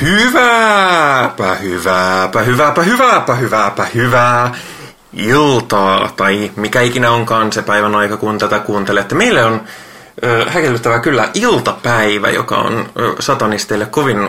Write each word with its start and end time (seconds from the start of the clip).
Hyvääpä, 0.00 1.54
hyvääpä, 1.54 2.42
hyvääpä, 2.42 2.82
hyvääpä, 2.82 3.34
hyvääpä, 3.34 3.86
hyvää 3.94 4.54
iltaa, 5.12 6.10
tai 6.16 6.50
mikä 6.56 6.80
ikinä 6.80 7.10
onkaan 7.10 7.52
se 7.52 7.62
päivän 7.62 7.94
aika, 7.94 8.16
kun 8.16 8.38
tätä 8.38 8.58
kuuntelette. 8.58 9.14
Meille 9.14 9.44
on 9.44 9.60
ö, 10.24 10.44
häkellyttävä 10.50 10.98
kyllä 10.98 11.28
iltapäivä, 11.34 12.30
joka 12.30 12.56
on 12.56 12.88
ö, 13.00 13.14
satanisteille 13.20 13.86
kovin 13.86 14.28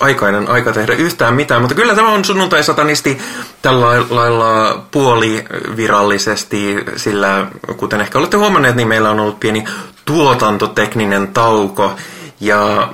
aikainen 0.00 0.48
aika 0.48 0.72
tehdä 0.72 0.92
yhtään 0.92 1.34
mitään, 1.34 1.60
mutta 1.60 1.74
kyllä 1.74 1.94
tämä 1.94 2.08
on 2.12 2.24
sunnuntai-satanisti 2.24 3.18
tällä 3.62 3.86
lailla 4.10 4.82
puolivirallisesti, 4.90 6.76
sillä 6.96 7.46
kuten 7.76 8.00
ehkä 8.00 8.18
olette 8.18 8.36
huomanneet, 8.36 8.76
niin 8.76 8.88
meillä 8.88 9.10
on 9.10 9.20
ollut 9.20 9.40
pieni 9.40 9.64
tuotantotekninen 10.04 11.28
tauko, 11.28 11.96
ja 12.40 12.92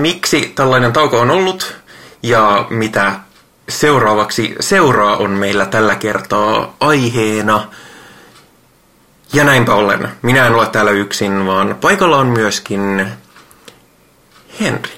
miksi 0.00 0.52
tällainen 0.54 0.92
tauko 0.92 1.20
on 1.20 1.30
ollut 1.30 1.76
ja 2.22 2.66
mitä 2.70 3.12
seuraavaksi 3.68 4.54
seuraa 4.60 5.16
on 5.16 5.30
meillä 5.30 5.66
tällä 5.66 5.94
kertaa 5.94 6.76
aiheena. 6.80 7.68
Ja 9.32 9.44
näinpä 9.44 9.74
ollen, 9.74 10.08
minä 10.22 10.46
en 10.46 10.54
ole 10.54 10.66
täällä 10.66 10.90
yksin, 10.90 11.46
vaan 11.46 11.76
paikalla 11.80 12.16
on 12.16 12.26
myöskin 12.26 13.06
Henri. 14.60 14.92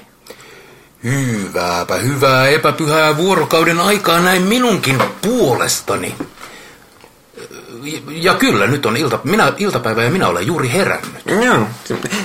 Hyvääpä 1.03 1.95
hyvää 1.95 2.47
epäpyhää 2.47 3.17
vuorokauden 3.17 3.79
aikaa 3.79 4.19
näin 4.19 4.41
minunkin 4.41 5.03
puolestani. 5.21 6.15
Ja 8.07 8.33
kyllä, 8.33 8.67
nyt 8.67 8.85
on 8.85 8.97
ilta, 8.97 9.19
minä, 9.23 9.53
iltapäivä 9.57 10.03
ja 10.03 10.11
minä 10.11 10.27
olen 10.27 10.47
juuri 10.47 10.71
herännyt. 10.71 11.45
Joo, 11.45 11.67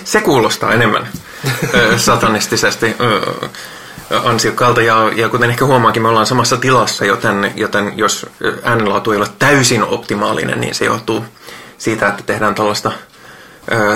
se 0.05 0.21
kuulostaa 0.21 0.73
enemmän 0.73 1.09
satanistisesti 1.97 2.97
ansiokkaalta 4.25 4.83
ja, 4.83 5.11
ja 5.17 5.29
kuten 5.29 5.51
ehkä 5.51 5.65
huomaakin, 5.65 6.03
me 6.03 6.09
ollaan 6.09 6.27
samassa 6.27 6.57
tilassa, 6.57 7.05
joten, 7.05 7.53
joten 7.57 7.93
jos 7.97 8.27
äänenlaatu 8.63 9.13
ei 9.13 9.19
ole 9.19 9.27
täysin 9.39 9.85
optimaalinen, 9.85 10.61
niin 10.61 10.75
se 10.75 10.85
johtuu 10.85 11.25
siitä, 11.79 12.09
että 12.09 12.23
tehdään 12.23 12.55
tällaista, 12.55 12.93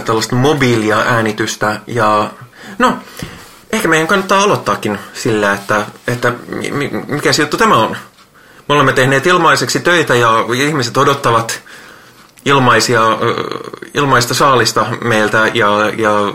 tällaista 0.04 0.36
mobiilia 0.36 0.98
äänitystä 0.98 1.80
ja 1.86 2.30
no, 2.78 2.98
ehkä 3.72 3.88
meidän 3.88 4.06
kannattaa 4.06 4.42
aloittaakin 4.42 4.98
sillä, 5.14 5.52
että, 5.52 5.86
että 6.08 6.32
mikä 7.06 7.32
se 7.32 7.42
juttu 7.42 7.56
tämä 7.56 7.76
on. 7.76 7.96
Me 8.68 8.74
olemme 8.74 8.92
tehneet 8.92 9.26
ilmaiseksi 9.26 9.80
töitä 9.80 10.14
ja 10.14 10.44
ihmiset 10.66 10.96
odottavat 10.96 11.60
ilmaisia, 12.44 13.02
ilmaista 13.94 14.34
saalista 14.34 14.86
meiltä 15.04 15.50
ja, 15.54 15.68
ja 15.96 16.32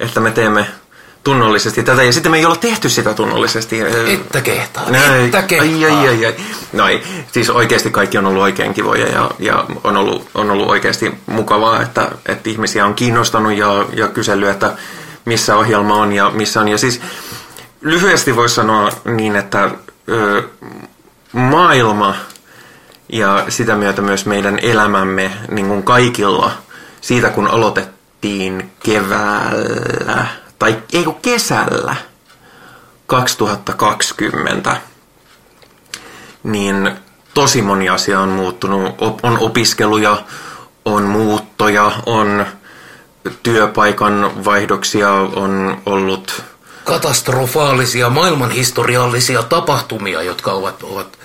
että 0.00 0.20
me 0.20 0.30
teemme 0.30 0.66
tunnollisesti 1.24 1.82
tätä, 1.82 2.02
ja 2.02 2.12
sitten 2.12 2.32
me 2.32 2.38
ei 2.38 2.46
olla 2.46 2.56
tehty 2.56 2.88
sitä 2.88 3.14
tunnollisesti. 3.14 3.80
Että 3.80 4.40
kehtaa, 4.40 4.90
Näin. 4.90 5.24
että 5.24 5.42
kehtaa. 5.42 5.68
Ai, 5.68 5.84
ai, 5.84 6.08
ai, 6.08 6.26
ai. 6.26 6.34
No 6.72 6.88
ei, 6.88 7.02
siis 7.32 7.50
oikeasti 7.50 7.90
kaikki 7.90 8.18
on 8.18 8.26
ollut 8.26 8.42
oikein 8.42 8.74
kivoja 8.74 9.06
ja, 9.06 9.30
ja 9.38 9.64
on, 9.84 9.96
ollut, 9.96 10.28
on 10.34 10.50
ollut 10.50 10.68
oikeasti 10.68 11.14
mukavaa, 11.26 11.82
että, 11.82 12.10
että 12.26 12.50
ihmisiä 12.50 12.86
on 12.86 12.94
kiinnostanut 12.94 13.56
ja, 13.56 13.86
ja 13.92 14.08
kysellyt, 14.08 14.48
että 14.48 14.72
missä 15.24 15.56
ohjelma 15.56 15.94
on 15.94 16.12
ja 16.12 16.30
missä 16.30 16.60
on. 16.60 16.68
Ja 16.68 16.78
siis 16.78 17.00
lyhyesti 17.80 18.36
voisi 18.36 18.54
sanoa 18.54 18.90
niin, 19.04 19.36
että 19.36 19.70
ö, 20.08 20.42
maailma 21.32 22.14
ja 23.12 23.44
sitä 23.48 23.76
myötä 23.76 24.02
myös 24.02 24.26
meidän 24.26 24.58
elämämme 24.62 25.32
niin 25.50 25.68
kuin 25.68 25.82
kaikilla 25.82 26.52
siitä, 27.00 27.30
kun 27.30 27.48
aloitettiin 27.48 27.97
keväällä 28.82 30.26
tai 30.58 30.82
ei 30.92 31.04
kun 31.04 31.14
kesällä 31.14 31.96
2020, 33.06 34.76
niin 36.42 36.90
tosi 37.34 37.62
moni 37.62 37.88
asia 37.88 38.20
on 38.20 38.28
muuttunut. 38.28 38.94
On 39.22 39.38
opiskeluja, 39.38 40.22
on 40.84 41.02
muuttoja, 41.02 41.92
on 42.06 42.46
työpaikan 43.42 44.44
vaihdoksia, 44.44 45.12
on 45.12 45.82
ollut... 45.86 46.42
Katastrofaalisia 46.84 48.10
maailmanhistoriallisia 48.10 49.42
tapahtumia, 49.42 50.22
jotka 50.22 50.52
ovat, 50.52 50.82
ovat 50.82 51.18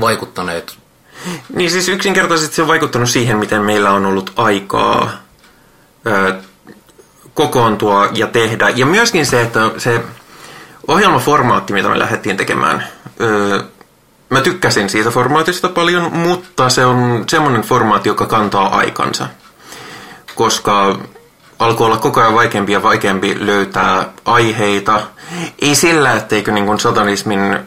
vaikuttaneet. 0.00 0.76
Niin 1.54 1.70
siis 1.70 1.88
yksinkertaisesti 1.88 2.56
se 2.56 2.62
on 2.62 2.68
vaikuttanut 2.68 3.10
siihen, 3.10 3.38
miten 3.38 3.62
meillä 3.62 3.90
on 3.90 4.06
ollut 4.06 4.32
aikaa 4.36 5.21
kokoontua 7.34 8.08
ja 8.12 8.26
tehdä. 8.26 8.68
Ja 8.68 8.86
myöskin 8.86 9.26
se, 9.26 9.42
että 9.42 9.70
se 9.78 10.00
ohjelmaformaatti, 10.88 11.72
mitä 11.72 11.88
me 11.88 11.98
lähdettiin 11.98 12.36
tekemään, 12.36 12.86
mä 14.30 14.40
tykkäsin 14.40 14.90
siitä 14.90 15.10
formaatista 15.10 15.68
paljon, 15.68 16.16
mutta 16.16 16.68
se 16.68 16.86
on 16.86 17.24
semmoinen 17.28 17.62
formaatti, 17.62 18.08
joka 18.08 18.26
kantaa 18.26 18.76
aikansa. 18.78 19.26
Koska 20.34 20.98
alkoi 21.58 21.86
olla 21.86 21.96
koko 21.96 22.20
ajan 22.20 22.34
vaikeampi 22.34 22.72
ja 22.72 22.82
vaikeampi 22.82 23.46
löytää 23.46 24.08
aiheita. 24.24 25.00
Ei 25.62 25.74
sillä, 25.74 26.12
etteikö 26.12 26.52
niin 26.52 26.66
kuin 26.66 26.80
satanismin 26.80 27.58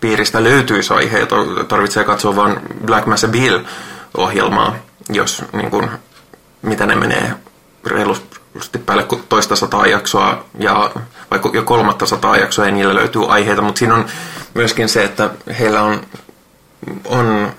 piiristä 0.00 0.44
löytyisi 0.44 0.94
aiheita, 0.94 1.36
tarvitsee 1.68 2.04
katsoa 2.04 2.36
vain 2.36 2.56
Black 2.86 3.06
Mass 3.06 3.26
Bill-ohjelmaa, 3.26 4.74
jos 5.08 5.44
niin 5.52 5.70
kuin, 5.70 5.90
mitä 6.62 6.86
ne 6.86 6.94
menee 6.94 7.34
reilusti 7.86 8.78
päälle 8.86 9.06
toista 9.28 9.56
sataa 9.56 9.86
jaksoa 9.86 10.44
ja 10.58 10.90
vaikka 11.30 11.50
jo 11.52 11.62
kolmatta 11.62 12.06
sataa 12.06 12.36
jaksoa 12.36 12.66
ja 12.66 12.72
niillä 12.72 12.94
löytyy 12.94 13.32
aiheita, 13.32 13.62
mutta 13.62 13.78
siinä 13.78 13.94
on 13.94 14.06
myöskin 14.54 14.88
se, 14.88 15.04
että 15.04 15.30
heillä 15.58 15.82
on, 15.82 16.06
on 17.04 17.52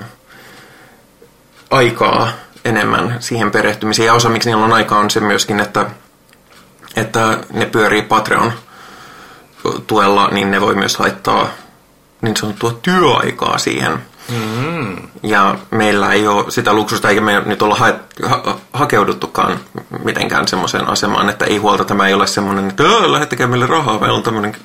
aikaa 1.71 2.29
enemmän 2.65 3.17
siihen 3.19 3.51
perehtymiseen. 3.51 4.05
Ja 4.05 4.13
osa 4.13 4.29
miksi 4.29 4.49
niillä 4.49 4.65
on 4.65 4.73
aikaa 4.73 4.99
on 4.99 5.09
se 5.09 5.19
myöskin, 5.19 5.59
että, 5.59 5.85
että 6.95 7.37
ne 7.53 7.65
pyörii 7.65 8.01
Patreon 8.01 8.53
tuella, 9.87 10.27
niin 10.31 10.51
ne 10.51 10.61
voi 10.61 10.75
myös 10.75 10.99
laittaa 10.99 11.49
niin 12.21 12.37
sanottua 12.37 12.79
työaikaa 12.81 13.57
siihen 13.57 13.99
Mm. 14.29 14.95
Ja 15.23 15.55
meillä 15.71 16.13
ei 16.13 16.27
ole 16.27 16.51
sitä 16.51 16.73
luksusta, 16.73 17.09
eikä 17.09 17.21
me 17.21 17.41
nyt 17.45 17.61
olla 17.61 17.75
ha- 17.75 17.93
ha- 18.23 18.57
hakeuduttukaan 18.73 19.59
mitenkään 20.03 20.47
semmoiseen 20.47 20.87
asemaan, 20.87 21.29
että 21.29 21.45
ei 21.45 21.57
huolta, 21.57 21.85
tämä 21.85 22.07
ei 22.07 22.13
ole 22.13 22.27
semmoinen, 22.27 22.69
että 22.69 22.83
lähettäkää 23.11 23.47
meille 23.47 23.67
rahaa, 23.67 23.99
meillä 23.99 24.17
on 24.17 24.23
tämmöinen 24.23 24.55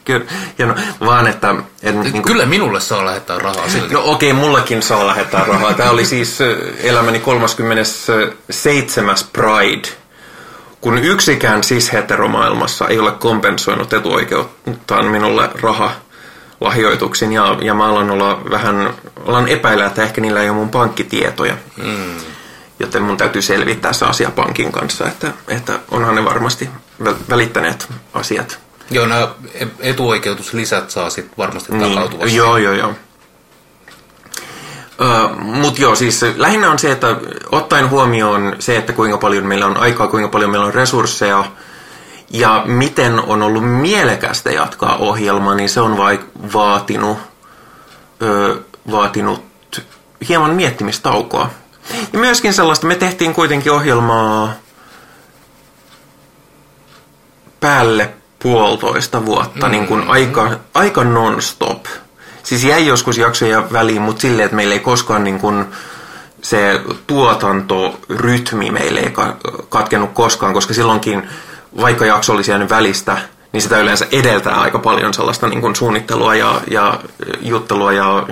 hieno, 0.58 0.74
vaan 1.00 1.26
että... 1.26 1.54
En, 1.82 2.00
niin 2.00 2.12
kuin... 2.12 2.22
Kyllä 2.22 2.46
minulle 2.46 2.80
saa 2.80 3.04
lähettää 3.04 3.38
rahaa 3.38 3.68
silti. 3.68 3.94
No 3.94 4.02
okei, 4.04 4.30
okay, 4.30 4.42
mullekin 4.42 4.82
saa 4.82 5.06
lähettää 5.06 5.44
rahaa. 5.44 5.74
Tämä 5.74 5.90
oli 5.90 6.04
siis 6.04 6.38
elämäni 6.82 7.18
37. 7.18 9.16
Pride, 9.32 9.88
kun 10.80 10.98
yksikään 10.98 11.64
siis 11.64 11.92
heteromaailmassa 11.92 12.88
ei 12.88 12.98
ole 12.98 13.12
kompensoinut 13.12 13.92
etuoikeuttaan 13.92 15.06
minulle 15.06 15.50
rahaa 15.62 15.92
lahjoituksin 16.60 17.32
ja, 17.32 17.56
ja 17.62 17.74
mä 17.74 17.86
alan 17.86 18.10
olla 18.10 18.42
vähän, 18.50 18.94
alan 19.26 19.48
epäillä, 19.48 19.86
että 19.86 20.02
ehkä 20.02 20.20
niillä 20.20 20.42
ei 20.42 20.48
ole 20.48 20.58
mun 20.58 20.68
pankkitietoja. 20.68 21.54
Mm. 21.76 22.16
Joten 22.78 23.02
mun 23.02 23.16
täytyy 23.16 23.42
selvittää 23.42 23.92
se 23.92 24.04
asia 24.04 24.30
pankin 24.30 24.72
kanssa, 24.72 25.08
että, 25.08 25.32
että 25.48 25.78
onhan 25.90 26.14
ne 26.14 26.24
varmasti 26.24 26.70
välittäneet 27.30 27.88
asiat. 28.14 28.58
Joo, 28.90 29.06
nämä 29.06 29.28
etuoikeutuslisät 29.80 30.90
saa 30.90 31.10
sitten 31.10 31.34
varmasti 31.38 31.72
niin, 31.72 31.94
takautuvasti. 31.94 32.36
Joo, 32.36 32.56
joo, 32.56 32.72
joo. 32.72 32.94
Uh, 35.00 35.38
Mutta 35.38 35.82
joo, 35.82 35.94
siis 35.94 36.20
lähinnä 36.36 36.70
on 36.70 36.78
se, 36.78 36.92
että 36.92 37.16
ottaen 37.52 37.90
huomioon 37.90 38.56
se, 38.58 38.76
että 38.76 38.92
kuinka 38.92 39.18
paljon 39.18 39.46
meillä 39.46 39.66
on 39.66 39.76
aikaa, 39.76 40.06
kuinka 40.06 40.28
paljon 40.28 40.50
meillä 40.50 40.66
on 40.66 40.74
resursseja, 40.74 41.44
ja 42.30 42.62
miten 42.66 43.20
on 43.20 43.42
ollut 43.42 43.64
mielekästä 43.64 44.50
jatkaa 44.50 44.96
ohjelmaa, 44.96 45.54
niin 45.54 45.68
se 45.68 45.80
on 45.80 45.96
vaik- 45.96 46.52
vaatinut, 46.52 47.18
ö, 48.22 48.60
vaatinut 48.90 49.44
hieman 50.28 50.54
miettimistaukoa. 50.54 51.50
Ja 52.12 52.18
myöskin 52.18 52.54
sellaista, 52.54 52.86
me 52.86 52.94
tehtiin 52.94 53.34
kuitenkin 53.34 53.72
ohjelmaa 53.72 54.52
päälle 57.60 58.10
puolitoista 58.42 59.26
vuotta, 59.26 59.50
mm-hmm. 59.58 59.70
niin 59.70 59.86
kuin 59.86 60.08
aika, 60.08 60.50
aika 60.74 61.04
non-stop. 61.04 61.84
Siis 62.42 62.64
jäi 62.64 62.86
joskus 62.86 63.18
jaksoja 63.18 63.72
väliin, 63.72 64.02
mutta 64.02 64.20
silleen, 64.20 64.44
että 64.44 64.56
meillä 64.56 64.74
ei 64.74 64.80
koskaan 64.80 65.24
niin 65.24 65.38
kuin 65.38 65.64
se 66.42 66.80
tuotantorytmi 67.06 68.70
meille 68.70 69.00
ei 69.00 69.12
katkenut 69.68 70.10
koskaan, 70.12 70.54
koska 70.54 70.74
silloinkin 70.74 71.28
vaikka 71.76 72.06
jakso 72.06 72.32
olisi 72.32 72.50
jäänyt 72.50 72.70
välistä, 72.70 73.18
niin 73.52 73.62
sitä 73.62 73.78
yleensä 73.78 74.06
edeltää 74.12 74.60
aika 74.60 74.78
paljon 74.78 75.14
sellaista 75.14 75.48
niin 75.48 75.60
kuin 75.60 75.76
suunnittelua 75.76 76.34
ja, 76.34 76.60
ja 76.70 77.00
juttelua 77.40 77.92
ja, 77.92 78.26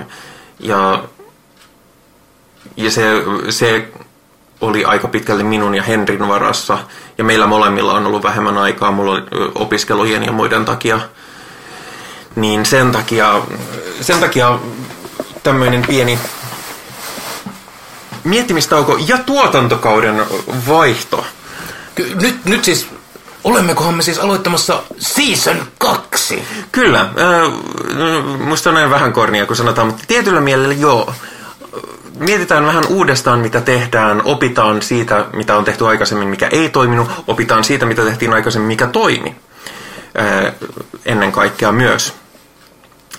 ja, 0.59 1.03
ja 2.77 2.91
se, 2.91 3.03
se 3.49 3.87
oli 4.61 4.85
aika 4.85 5.07
pitkälti 5.07 5.43
minun 5.43 5.75
ja 5.75 5.83
Henrin 5.83 6.27
varassa. 6.27 6.77
Ja 7.17 7.23
meillä 7.23 7.47
molemmilla 7.47 7.93
on 7.93 8.07
ollut 8.07 8.23
vähemmän 8.23 8.57
aikaa 8.57 8.91
mulla 8.91 9.21
opiskelujen 9.55 10.23
ja 10.23 10.31
muiden 10.31 10.65
takia. 10.65 10.99
Niin 12.35 12.65
sen 12.65 12.91
takia, 12.91 13.41
sen 14.01 14.19
takia 14.19 14.59
tämmöinen 15.43 15.81
pieni 15.81 16.19
miettimistauko 18.23 18.97
ja 19.07 19.17
tuotantokauden 19.17 20.25
vaihto. 20.67 21.25
Nyt, 22.21 22.45
nyt 22.45 22.63
siis, 22.63 22.87
olemmekohan 23.49 23.93
me 23.93 24.01
siis 24.01 24.19
aloittamassa 24.19 24.83
season 24.97 25.57
kaksi? 25.77 26.43
Kyllä, 26.71 27.01
äh, 27.01 28.39
musta 28.39 28.69
on 28.69 28.73
näin 28.73 28.89
vähän 28.89 29.13
kornia, 29.13 29.45
kun 29.45 29.55
sanotaan, 29.55 29.87
mutta 29.87 30.03
tietyllä 30.07 30.41
mielellä 30.41 30.73
joo. 30.73 31.13
Mietitään 32.19 32.65
vähän 32.65 32.83
uudestaan, 32.87 33.39
mitä 33.39 33.61
tehdään, 33.61 34.21
opitaan 34.25 34.81
siitä, 34.81 35.25
mitä 35.33 35.57
on 35.57 35.65
tehty 35.65 35.87
aikaisemmin, 35.87 36.27
mikä 36.27 36.47
ei 36.47 36.69
toiminut, 36.69 37.09
opitaan 37.27 37.63
siitä, 37.63 37.85
mitä 37.85 38.05
tehtiin 38.05 38.33
aikaisemmin, 38.33 38.67
mikä 38.67 38.87
toimi. 38.87 39.35
Äh, 40.19 40.53
ennen 41.05 41.31
kaikkea 41.31 41.71
myös. 41.71 42.13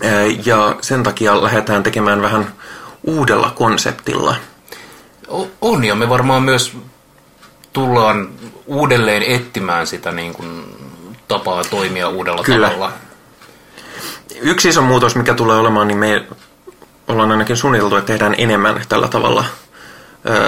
Äh, 0.05 0.47
ja 0.47 0.77
sen 0.81 1.03
takia 1.03 1.43
lähdetään 1.43 1.83
tekemään 1.83 2.23
vähän 2.23 2.53
uudella 3.05 3.51
konseptilla. 3.55 4.37
O- 5.29 5.51
on, 5.61 5.85
ja 5.85 5.95
me 5.95 6.09
varmaan 6.09 6.43
myös 6.43 6.77
tullaan 7.73 8.29
uudelleen 8.67 9.23
etsimään 9.23 9.87
sitä 9.87 10.13
niin 10.13 10.33
kuin, 10.33 10.65
tapaa 11.29 11.65
toimia 11.65 12.09
uudella 12.09 12.43
Kyllä. 12.45 12.69
tavalla. 12.69 12.93
Yksi 14.41 14.69
iso 14.69 14.83
muutos, 14.83 15.17
mikä 15.17 15.35
tulee 15.35 15.57
olemaan, 15.57 15.89
niin 15.89 15.99
me 15.99 16.27
ollaan 17.09 17.31
ainakin 17.31 17.57
suunniteltu, 17.57 17.97
että 17.97 18.13
tehdään 18.13 18.35
enemmän 18.39 18.85
tällä 18.89 19.09
tavalla, 19.09 19.45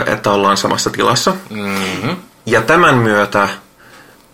että 0.06 0.30
ollaan 0.30 0.56
samassa 0.56 0.90
tilassa. 0.90 1.34
Mm-hmm. 1.50 2.16
Ja 2.46 2.62
tämän 2.62 2.94
myötä 2.94 3.48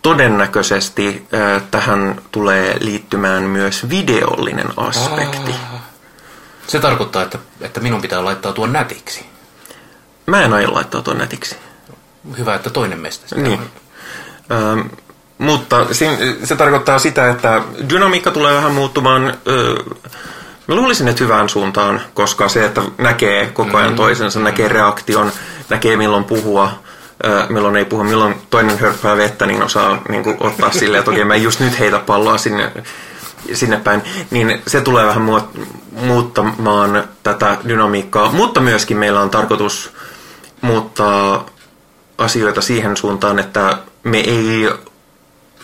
todennäköisesti 0.01 1.27
tähän 1.71 2.21
tulee 2.31 2.77
liittymään 2.79 3.43
myös 3.43 3.89
videollinen 3.89 4.67
aspekti. 4.77 5.55
Se 6.67 6.79
tarkoittaa, 6.79 7.23
että, 7.23 7.39
että 7.61 7.79
minun 7.79 8.01
pitää 8.01 8.25
laittaa 8.25 8.53
tuon 8.53 8.73
nätiksi. 8.73 9.25
Mä 10.25 10.43
en 10.43 10.53
aio 10.53 10.73
laittaa 10.73 11.01
tuon 11.01 11.17
netiksi. 11.17 11.55
Hyvä, 12.37 12.55
että 12.55 12.69
toinen 12.69 12.99
meistä 12.99 13.27
sitä 13.27 13.41
Niin. 13.41 13.59
on. 13.59 13.65
Ö, 14.51 14.83
mutta 15.37 15.85
se 16.43 16.55
tarkoittaa 16.55 16.99
sitä, 16.99 17.29
että 17.29 17.61
dynamiikka 17.89 18.31
tulee 18.31 18.55
vähän 18.55 18.71
muuttumaan. 18.71 19.33
Ö, 19.47 19.83
mä 20.67 20.75
luulisin, 20.75 21.07
että 21.07 21.23
hyvään 21.23 21.49
suuntaan, 21.49 22.01
koska 22.13 22.49
se, 22.49 22.65
että 22.65 22.81
näkee 22.97 23.45
koko 23.47 23.77
ajan 23.77 23.95
toisensa, 23.95 24.39
näkee 24.39 24.67
reaktion, 24.67 25.31
näkee 25.69 25.97
milloin 25.97 26.23
puhua, 26.23 26.71
ö, 27.25 27.45
milloin 27.49 27.75
ei 27.75 27.85
puhua, 27.85 28.03
milloin 28.03 28.35
toinen 28.49 28.79
hörppää 28.79 29.17
vettä, 29.17 29.45
niin 29.45 29.63
osaa 29.63 30.01
niin 30.09 30.23
kuin, 30.23 30.37
ottaa 30.39 30.71
silleen, 30.71 30.99
että 30.99 31.11
okei, 31.11 31.25
mä 31.25 31.35
en 31.35 31.43
just 31.43 31.59
nyt 31.59 31.79
heitä 31.79 31.99
palloa 31.99 32.37
sinne, 32.37 32.71
sinne 33.53 33.77
päin. 33.77 34.01
Niin 34.31 34.61
se 34.67 34.81
tulee 34.81 35.05
vähän 35.05 35.27
muut- 35.29 35.59
muuttamaan 35.91 37.03
tätä 37.23 37.57
dynamiikkaa, 37.67 38.31
mutta 38.31 38.59
myöskin 38.61 38.97
meillä 38.97 39.21
on 39.21 39.29
tarkoitus 39.29 39.93
muuttaa 40.61 41.45
asioita 42.19 42.61
siihen 42.61 42.97
suuntaan, 42.97 43.39
että 43.39 43.77
me 44.03 44.17
ei 44.17 44.69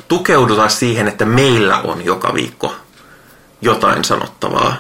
tukeuduta 0.08 0.70
siihen, 0.70 1.08
että 1.08 1.26
meillä 1.26 1.78
on 1.78 2.06
joka 2.06 2.34
viikko 2.34 2.76
jotain 3.62 4.04
sanottavaa. 4.04 4.78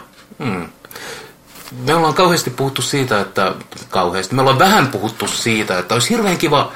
Me 1.86 1.96
ollaan 1.96 2.14
kauheasti 2.14 2.50
puhuttu 2.50 2.82
siitä, 2.82 3.22
että 3.22 3.56
kauheasti, 3.90 4.36
me 4.36 4.42
ollaan 4.42 4.60
vähän 4.60 4.88
puhuttu 4.88 5.28
siitä, 5.28 5.80
että 5.80 5.94
olisi 5.94 6.10
hirveän 6.10 6.38
kiva 6.38 6.72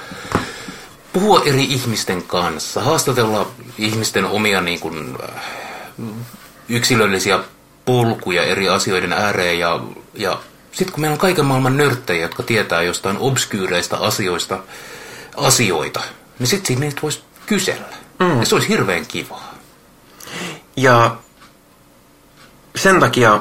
puhua 1.14 1.42
eri 1.46 1.64
ihmisten 1.64 2.24
kanssa, 2.24 2.82
haastatella 2.82 3.48
ihmisten 3.78 4.26
omia 4.26 4.62
niin 4.62 4.80
kuin, 4.80 5.18
äh, 5.24 5.44
yksilöllisiä 6.70 7.40
polkuja 7.86 8.44
eri 8.44 8.70
asioiden 8.70 9.14
ääreen 9.14 9.60
ja, 9.60 9.80
ja 10.14 10.38
sitten 10.80 10.94
kun 10.94 11.02
meillä 11.02 11.14
on 11.14 11.20
kaiken 11.20 11.46
maailman 11.46 11.78
nörttejä, 11.78 12.22
jotka 12.22 12.44
tietää 12.44 12.82
jostain 12.82 13.18
obskyyreistä 13.18 13.98
asioista 13.98 14.60
asioita, 15.38 16.02
niin 16.40 16.48
sitten 16.48 16.80
niitä 16.80 17.02
voisi 17.02 17.24
kysellä. 17.46 17.86
Mm. 18.20 18.40
Ja 18.40 18.46
se 18.46 18.56
olisi 18.56 18.70
hirveän 18.70 19.06
kivaa. 19.06 19.54
Ja 20.78 21.16
sen 22.76 23.00
takia 23.00 23.40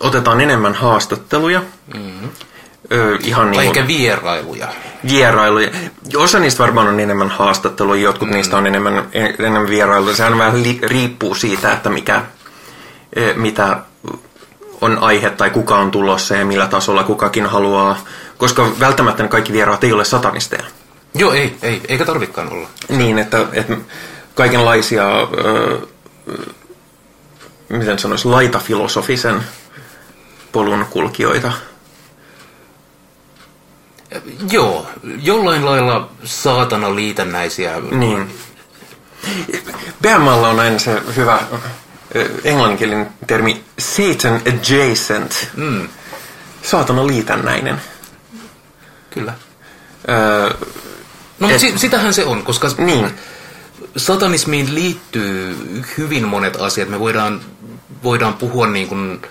otetaan 0.00 0.40
enemmän 0.40 0.74
haastatteluja. 0.74 1.62
Mm-hmm. 1.94 2.28
Ö, 2.92 3.18
ihan 3.22 3.52
Tai 3.52 3.64
niin 3.64 3.74
kuin 3.74 3.86
vierailuja. 3.86 4.68
vierailuja. 5.08 5.68
Osa 6.16 6.38
niistä 6.38 6.62
varmaan 6.62 6.88
on 6.88 7.00
enemmän 7.00 7.30
haastatteluja, 7.30 8.02
jotkut 8.02 8.28
mm. 8.28 8.34
niistä 8.34 8.56
on 8.56 8.66
enemmän, 8.66 9.08
enemmän 9.38 9.68
vierailuja. 9.68 10.16
Sehän 10.16 10.38
vähän 10.38 10.62
li, 10.62 10.78
riippuu 10.82 11.34
siitä, 11.34 11.72
että 11.72 11.90
mikä, 11.90 12.22
mitä 13.36 13.82
on 14.80 14.98
aihe 14.98 15.30
tai 15.30 15.50
kuka 15.50 15.78
on 15.78 15.90
tulossa 15.90 16.36
ja 16.36 16.44
millä 16.44 16.66
tasolla 16.66 17.04
kukakin 17.04 17.46
haluaa. 17.46 17.98
Koska 18.38 18.72
välttämättä 18.80 19.22
ne 19.22 19.28
kaikki 19.28 19.52
vieraat 19.52 19.84
ei 19.84 19.92
ole 19.92 20.04
satanisteja. 20.04 20.64
Joo, 21.14 21.32
ei, 21.32 21.56
ei, 21.62 21.80
eikä 21.88 22.04
tarvikaan 22.04 22.52
olla. 22.52 22.68
Niin, 22.88 23.18
että, 23.18 23.46
että 23.52 23.76
kaikenlaisia, 24.34 25.20
ö, 25.20 25.78
miten 27.68 27.98
sanoisi, 27.98 28.28
laitafilosofisen 28.28 29.42
polun 30.52 30.86
kulkijoita. 30.90 31.52
Joo, 34.50 34.86
jollain 35.22 35.64
lailla 35.64 36.08
saatana 36.24 36.94
liitännäisiä. 36.94 37.80
Niin. 37.90 38.34
BMalla 40.02 40.48
on 40.48 40.60
aina 40.60 40.78
se 40.78 41.02
hyvä 41.16 41.40
englanninkielinen 42.44 43.10
termi 43.26 43.64
Satan 43.78 44.34
adjacent. 44.46 45.48
Mm, 45.56 45.88
Saatana 46.62 47.06
liitännäinen. 47.06 47.80
kyllä. 49.10 49.34
Öö, 50.08 50.54
No, 51.40 51.50
Et- 51.50 51.58
si- 51.60 51.78
sitähän 51.78 52.14
se 52.14 52.24
on, 52.24 52.42
koska 52.42 52.68
niin, 52.78 53.10
satanismiin 53.96 54.74
liittyy 54.74 55.56
hyvin 55.98 56.28
monet 56.28 56.56
asiat. 56.60 56.88
Me 56.88 57.00
voidaan, 57.00 57.40
voidaan 58.02 58.34
puhua 58.34 58.66
niin 58.66 58.88
kuin, 58.88 59.22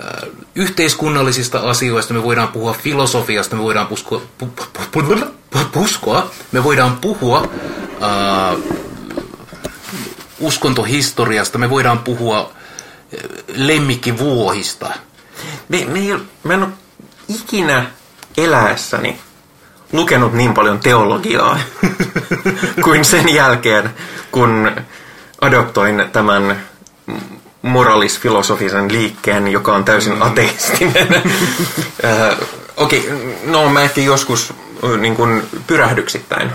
äh, 0.00 0.28
yhteiskunnallisista 0.54 1.58
asioista, 1.60 2.14
me 2.14 2.22
voidaan 2.22 2.48
puhua 2.48 2.72
filosofiasta, 2.74 3.56
me 3.56 3.62
voidaan 3.62 3.86
puskua, 3.86 4.22
pu, 4.38 4.46
pu, 4.46 4.62
pu, 4.92 5.02
pu, 5.50 5.58
puskua, 5.72 6.30
me 6.52 6.64
voidaan 6.64 6.96
puhua 6.96 7.48
äh, 8.02 8.58
uskontohistoriasta, 10.40 11.58
me 11.58 11.70
voidaan 11.70 11.98
puhua 11.98 12.40
äh, 12.40 13.20
lemmikkivuohista. 13.48 14.90
me, 15.68 15.84
me 15.84 16.20
mä 16.42 16.54
en 16.54 16.62
ole 16.62 16.72
ikinä 17.28 17.86
eläessäni 18.36 19.20
lukenut 19.92 20.32
niin 20.32 20.54
paljon 20.54 20.78
teologiaa 20.78 21.58
kuin 22.84 23.04
sen 23.04 23.34
jälkeen, 23.34 23.90
kun 24.30 24.70
adoptoin 25.40 26.04
tämän 26.12 26.62
moralis-filosofisen 27.62 28.92
liikkeen, 28.92 29.48
joka 29.48 29.74
on 29.76 29.84
täysin 29.84 30.22
ateistinen. 30.22 31.08
Äh, 32.04 32.38
Okei, 32.76 32.98
okay, 32.98 33.18
no 33.44 33.68
mä 33.68 33.82
ehkä 33.82 34.00
joskus 34.00 34.54
niin 34.98 35.16
kuin 35.16 35.42
pyrähdyksittäin 35.66 36.50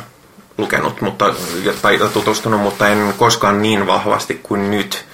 lukenut 0.62 1.02
mutta, 1.02 1.34
tai 1.82 2.00
tutustunut, 2.14 2.62
mutta 2.62 2.88
en 2.88 3.14
koskaan 3.18 3.62
niin 3.62 3.88
vahvasti 3.88 4.40
kuin 4.44 4.72
nyt. 4.72 5.06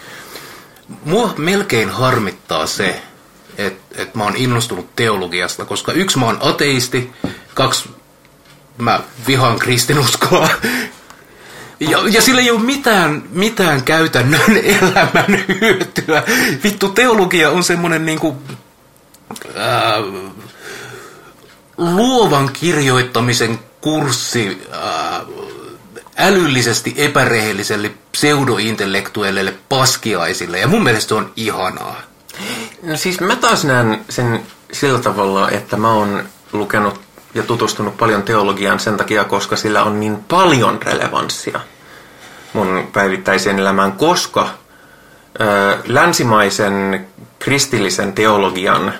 Mua 1.06 1.34
melkein 1.38 1.90
harmittaa 1.90 2.66
se, 2.66 3.02
että 3.58 4.02
et 4.02 4.16
mä 4.16 4.24
oon 4.24 4.36
innostunut 4.36 4.96
teologiasta, 4.96 5.66
koska 5.66 5.92
yksi 5.92 6.18
mä 6.18 6.26
oon 6.26 6.38
ateisti, 6.42 7.12
kaksi 7.54 7.90
mä 8.78 9.00
vihaan 9.28 9.60
kristinuskoa. 9.60 10.50
Ja, 11.80 12.00
ja 12.12 12.22
sillä 12.22 12.42
ei 12.42 12.52
ole 12.52 12.60
mitään, 12.60 13.24
mitään 13.30 13.84
käytännön 13.84 14.58
elämän 14.82 15.46
hyötyä. 15.62 16.24
Vittu, 16.64 16.90
teologia 16.90 17.50
on 17.50 17.64
semmonen 17.64 18.06
niinku... 18.06 18.38
Ää, 19.56 19.98
luovan 21.78 22.50
kirjoittamisen 22.54 23.60
kurssi 23.82 24.68
ää, 24.72 25.22
älyllisesti 26.18 26.94
epärehelliselle 26.98 27.92
pseudointellektuelleille 28.12 29.54
paskiaisille. 29.70 30.60
Ja 30.60 30.68
mun 30.68 30.84
mielestä 30.84 31.08
se 31.10 31.16
on 31.16 31.32
ihanaa. 31.36 32.02
No 32.84 32.98
siis 32.98 33.20
mä 33.20 33.36
taas 33.36 33.64
näen 33.66 34.06
sen 34.10 34.42
sillä 34.72 35.00
tavalla, 35.00 35.50
että 35.50 35.78
mä 35.78 35.94
oon 35.94 36.24
lukenut 36.54 37.02
ja 37.34 37.44
tutustunut 37.44 37.98
paljon 37.98 38.24
teologiaan 38.24 38.80
sen 38.80 38.98
takia, 38.98 39.24
koska 39.24 39.56
sillä 39.56 39.84
on 39.84 40.00
niin 40.00 40.24
paljon 40.24 40.80
relevanssia 40.84 41.60
mun 42.54 42.88
päivittäiseen 42.94 43.60
elämään, 43.60 43.92
koska 43.92 44.50
ö, 45.42 45.78
länsimaisen 45.88 47.08
kristillisen 47.40 48.14
teologian 48.14 48.94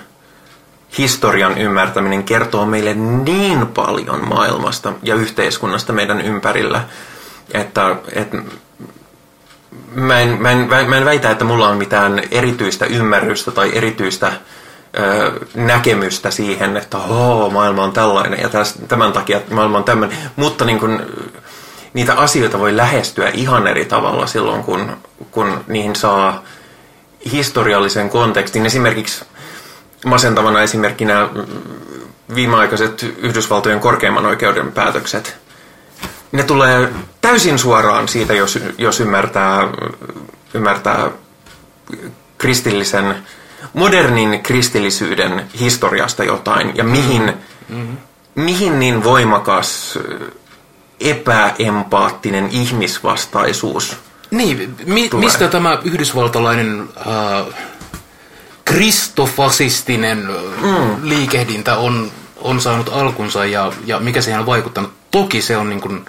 historian 0.98 1.58
ymmärtäminen 1.58 2.24
kertoo 2.24 2.66
meille 2.66 2.94
niin 2.94 3.66
paljon 3.66 4.28
maailmasta 4.28 4.92
ja 5.02 5.14
yhteiskunnasta 5.14 5.92
meidän 5.92 6.20
ympärillä, 6.20 6.84
että, 7.54 7.96
että 8.12 8.36
mä 9.94 10.20
en, 10.20 10.42
mä, 10.42 10.50
en, 10.50 10.68
mä 10.88 10.96
en 10.96 11.04
väitä, 11.04 11.30
että 11.30 11.44
mulla 11.44 11.68
on 11.68 11.76
mitään 11.76 12.22
erityistä 12.30 12.86
ymmärrystä 12.86 13.50
tai 13.50 13.70
erityistä 13.74 14.32
ö, 14.98 15.32
näkemystä 15.54 16.30
siihen, 16.30 16.76
että 16.76 16.98
Oo, 16.98 17.50
maailma 17.50 17.84
on 17.84 17.92
tällainen 17.92 18.40
ja 18.40 18.48
täs, 18.48 18.74
tämän 18.88 19.12
takia 19.12 19.40
maailma 19.50 19.78
on 19.78 19.84
tämmöinen. 19.84 20.18
Mutta 20.36 20.64
niin 20.64 20.80
kun, 20.80 21.02
niitä 21.94 22.14
asioita 22.14 22.58
voi 22.58 22.76
lähestyä 22.76 23.28
ihan 23.28 23.66
eri 23.66 23.84
tavalla 23.84 24.26
silloin, 24.26 24.62
kun, 24.62 24.96
kun 25.30 25.64
niihin 25.66 25.96
saa 25.96 26.44
historiallisen 27.32 28.10
kontekstin. 28.10 28.66
Esimerkiksi 28.66 29.24
masentavana 30.04 30.62
esimerkkinä 30.62 31.28
viimeaikaiset 32.34 33.02
Yhdysvaltojen 33.18 33.80
korkeimman 33.80 34.26
oikeuden 34.26 34.72
päätökset. 34.72 35.36
Ne 36.32 36.42
tulee 36.42 36.88
täysin 37.20 37.58
suoraan 37.58 38.08
siitä, 38.08 38.34
jos, 38.34 38.58
jos 38.78 39.00
ymmärtää, 39.00 39.68
ymmärtää 40.54 41.10
kristillisen, 42.38 43.16
modernin 43.72 44.42
kristillisyyden 44.42 45.44
historiasta 45.60 46.24
jotain 46.24 46.76
ja 46.76 46.84
mihin, 46.84 47.34
mm-hmm. 47.68 47.96
mihin 48.34 48.80
niin 48.80 49.04
voimakas 49.04 49.98
epäempaattinen 51.00 52.48
ihmisvastaisuus 52.50 53.96
Niin, 54.30 54.76
mi- 54.86 55.10
mistä 55.12 55.48
tämä 55.48 55.78
yhdysvaltalainen 55.84 56.88
äh, 56.98 57.54
kristofasistinen 58.68 60.28
mm. 60.62 61.08
liikehdintä 61.08 61.76
on, 61.76 62.10
on 62.36 62.60
saanut 62.60 62.88
alkunsa 62.92 63.44
ja, 63.44 63.72
ja 63.86 63.98
mikä 63.98 64.20
siihen 64.20 64.40
on 64.40 64.46
vaikuttanut. 64.46 64.92
Toki 65.10 65.42
se 65.42 65.56
on, 65.56 65.68
niin 65.70 65.80
kuin, 65.80 66.04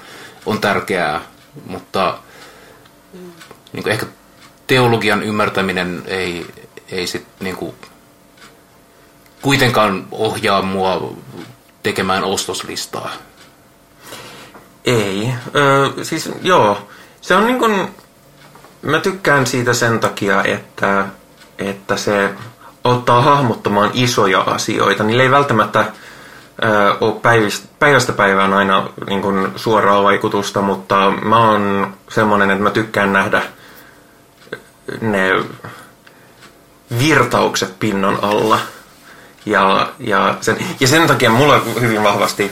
on 0.46 0.62
tärkeää, 0.62 1.22
mutta 1.66 2.18
niin 3.74 3.84
kuin 3.84 3.94
ehkä 3.94 4.06
teologian 4.68 5.24
ymmärtäminen 5.24 6.04
ei, 6.08 6.46
ei 6.92 7.08
sit, 7.08 7.25
niin 7.39 7.56
kuin, 7.56 7.75
kuitenkaan 9.42 10.08
ohjaa 10.12 10.62
mua 10.62 11.13
tekemään 11.84 12.24
ostoslistaa. 12.24 13.12
Ei. 14.86 15.30
Ö, 15.56 16.04
siis 16.04 16.30
joo. 16.42 16.88
Se 17.22 17.36
on 17.36 17.46
niin 17.46 17.60
kuin, 17.60 17.88
mä 18.82 19.00
tykkään 19.00 19.48
siitä 19.48 19.74
sen 19.74 20.00
takia, 20.00 20.44
että, 20.44 21.06
että 21.60 21.98
se 21.98 22.30
ottaa 22.84 23.22
hahmottamaan 23.22 23.92
isoja 23.94 24.42
asioita. 24.42 25.04
Niillä 25.04 25.24
ei 25.24 25.32
välttämättä 25.32 25.86
ole 27.01 27.16
päivistä, 27.22 27.68
päivästä 27.80 28.13
päivään 28.13 28.54
aina 28.54 28.89
niin 29.08 29.22
kuin 29.22 29.48
suoraa 29.56 30.04
vaikutusta, 30.04 30.62
mutta 30.62 31.12
mä 31.12 31.38
oon 31.38 31.94
semmoinen, 32.10 32.51
että 32.51 32.63
mä 32.63 32.72
tykkään 32.72 33.13
nähdä 33.13 33.42
ne 35.01 35.44
virtaukset 37.00 37.80
pinnan 37.80 38.20
alla. 38.22 38.60
Ja, 39.46 39.89
ja, 40.00 40.36
sen, 40.42 40.58
ja 40.80 40.88
sen 40.88 41.08
takia 41.08 41.30
mulla 41.30 41.62
hyvin 41.82 42.04
vahvasti, 42.04 42.51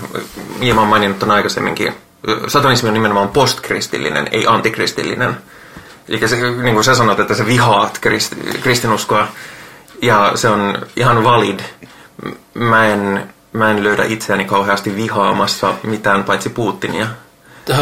ja 0.60 0.74
mä 0.74 0.80
oon 0.80 0.90
maininnut 0.90 1.20
ton 1.20 1.32
aikaisemminkin, 1.32 1.94
satanismi 2.48 2.88
on 2.88 2.94
nimenomaan 2.94 3.30
postkristillinen, 3.30 4.28
ei 4.32 4.48
antikristillinen. 4.48 5.38
Eli 6.10 6.28
se, 6.28 6.52
niin 6.52 6.74
kuin 6.74 6.84
sä 6.84 6.96
sanot, 6.96 7.20
että 7.20 7.36
sä 7.36 7.46
vihaat 7.46 7.98
krist, 8.02 8.34
kristinuskoa, 8.64 9.28
ja 10.02 10.32
se 10.36 10.50
on 10.50 10.78
ihan 10.96 11.24
valid. 11.24 11.60
Mä 12.54 12.88
en, 12.88 13.30
mä 13.54 13.72
en 13.72 13.84
löydä 13.84 14.04
itseäni 14.04 14.46
kauheasti 14.46 14.96
vihaamassa 14.96 15.74
mitään 15.84 16.24
paitsi 16.24 16.50
Putinia. 16.50 17.08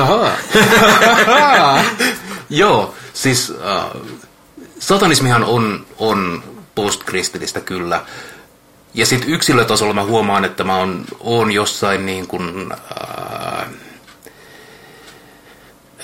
Joo, 2.49 2.93
siis 3.13 3.53
äh, 3.67 3.85
satanismihan 4.79 5.43
on, 5.43 5.85
on 5.97 6.43
postkristillistä 6.75 7.61
kyllä. 7.61 8.01
Ja 8.93 9.05
sitten 9.05 9.29
yksilötasolla 9.29 9.93
mä 9.93 10.03
huomaan, 10.03 10.45
että 10.45 10.63
mä 10.63 10.75
oon, 10.75 11.05
oon 11.19 11.51
jossain 11.51 12.05
niin 12.05 12.27
kuin, 12.27 12.71
äh, 12.71 13.67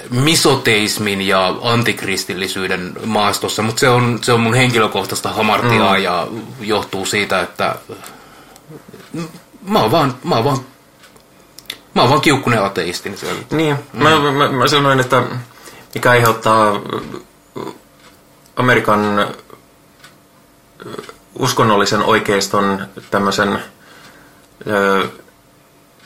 misoteismin 0.10 1.22
ja 1.22 1.56
antikristillisyyden 1.62 2.94
maastossa, 3.06 3.62
mutta 3.62 3.80
se 3.80 3.90
on, 3.90 4.20
se 4.22 4.34
on 4.34 4.40
mun 4.40 4.54
henkilökohtaista 4.54 5.30
hamartiaa 5.30 5.98
mm. 5.98 6.04
ja 6.04 6.28
johtuu 6.60 7.06
siitä, 7.06 7.42
että 7.42 7.76
mä 9.62 9.80
oon 9.80 9.92
vaan, 9.92 10.16
mä 10.24 10.36
oon 10.36 10.44
vaan, 10.44 10.58
mä 11.94 12.02
oon 12.02 12.10
vaan 12.10 12.22
kiukkunen 12.22 12.64
ateisti. 12.64 13.10
Niin, 13.10 13.46
niin. 13.52 13.76
Mm. 13.94 14.04
Mä, 14.04 14.32
mä, 14.32 14.52
mä 14.52 14.68
sanoin, 14.68 15.00
että 15.00 15.24
mikä 15.94 16.10
aiheuttaa 16.10 16.82
Amerikan 18.56 19.28
uskonnollisen 21.40 22.04
oikeiston 22.04 22.88
tämmöisen 23.12 23.60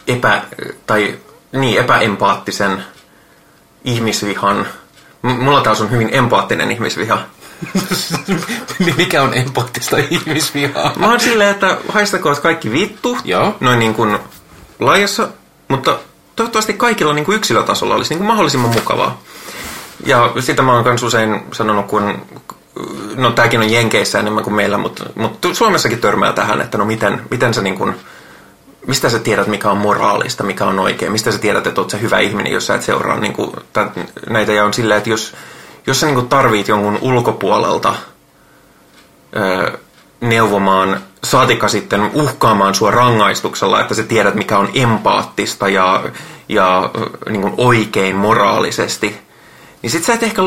epä, 0.07 0.41
tai 0.85 1.19
niin, 1.51 1.79
epäempaattisen 1.79 2.83
ihmisvihan. 3.85 4.67
M- 5.21 5.43
mulla 5.43 5.61
taas 5.61 5.81
on 5.81 5.91
hyvin 5.91 6.09
empaattinen 6.11 6.71
ihmisviha. 6.71 7.19
Mikä 8.97 9.21
on 9.21 9.33
empaattista 9.33 9.97
ihmisvihaa? 9.97 10.93
Mä 10.95 11.09
oon 11.09 11.19
silleen, 11.19 11.49
että 11.49 11.77
haistakoot 11.89 12.39
kaikki 12.39 12.71
vittu. 12.71 13.17
Joo. 13.23 13.57
Noin 13.59 13.79
niin 13.79 13.93
kuin 13.93 14.19
laajassa, 14.79 15.29
mutta 15.67 15.99
toivottavasti 16.35 16.73
kaikilla 16.73 17.13
niin 17.13 17.25
kuin 17.25 17.35
yksilötasolla 17.35 17.95
olisi 17.95 18.09
niin 18.09 18.17
kuin 18.17 18.27
mahdollisimman 18.27 18.73
mukavaa. 18.73 19.21
Ja 20.05 20.33
sitä 20.39 20.61
mä 20.61 20.73
oon 20.73 20.83
myös 20.83 21.03
usein 21.03 21.41
sanonut, 21.51 21.85
kun 21.85 22.21
no 23.15 23.31
tämäkin 23.31 23.59
on 23.59 23.71
Jenkeissä 23.71 24.19
enemmän 24.19 24.43
kuin 24.43 24.53
meillä, 24.53 24.77
mutta, 24.77 25.03
mutta 25.15 25.53
Suomessakin 25.53 26.01
törmää 26.01 26.33
tähän, 26.33 26.61
että 26.61 26.77
no 26.77 26.85
miten, 26.85 27.21
miten 27.31 27.53
sä 27.53 27.61
niin 27.61 27.77
kuin, 27.77 27.95
mistä 28.87 29.09
sä 29.09 29.19
tiedät, 29.19 29.47
mikä 29.47 29.71
on 29.71 29.77
moraalista, 29.77 30.43
mikä 30.43 30.65
on 30.65 30.79
oikein, 30.79 31.11
mistä 31.11 31.31
sä 31.31 31.37
tiedät, 31.37 31.67
että 31.67 31.81
oot 31.81 31.89
sä 31.89 31.97
hyvä 31.97 32.19
ihminen, 32.19 32.53
jos 32.53 32.67
sä 32.67 32.75
et 32.75 32.81
seuraa 32.81 33.19
niin 33.19 33.33
kuin, 33.33 33.51
tämän, 33.73 33.91
näitä, 34.29 34.53
ja 34.53 34.65
on 34.65 34.73
silleen, 34.73 34.97
että 34.97 35.09
jos, 35.09 35.35
jos 35.87 35.99
sä 35.99 36.05
niin 36.05 36.15
kuin 36.15 36.29
tarvit 36.29 36.67
jonkun 36.67 36.99
ulkopuolelta 37.01 37.95
öö, 39.35 39.77
neuvomaan, 40.21 40.99
saatikka 41.23 41.67
sitten 41.67 42.11
uhkaamaan 42.13 42.75
sua 42.75 42.91
rangaistuksella, 42.91 43.81
että 43.81 43.93
sä 43.93 44.03
tiedät, 44.03 44.35
mikä 44.35 44.57
on 44.57 44.69
empaattista 44.73 45.69
ja, 45.69 46.03
ja 46.49 46.89
niin 47.29 47.41
kuin 47.41 47.53
oikein 47.57 48.15
moraalisesti, 48.15 49.17
niin 49.81 49.91
sit 49.91 50.03
sä 50.03 50.13
et 50.13 50.23
ehkä 50.23 50.41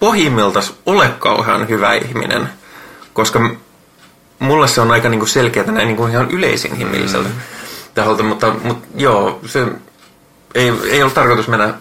pohjimmiltaan 0.00 0.64
ole 0.86 1.10
kauhean 1.18 1.68
hyvä 1.68 1.94
ihminen, 1.94 2.48
koska 3.12 3.50
mulle 4.38 4.68
se 4.68 4.80
on 4.80 4.90
aika 4.90 5.08
niin 5.08 5.20
kuin 5.20 5.28
selkeää 5.28 5.66
näin 5.66 5.86
niin 5.86 5.96
kuin 5.96 6.12
ihan 6.12 6.30
yleisinhimilliseltä. 6.30 7.28
Mm 7.28 7.59
taholta, 7.94 8.22
mutta, 8.22 8.54
mutta 8.62 8.88
joo, 8.96 9.40
se 9.46 9.66
ei, 10.54 10.72
ei 10.90 11.02
ollut 11.02 11.14
tarkoitus 11.14 11.48
mennä 11.48 11.74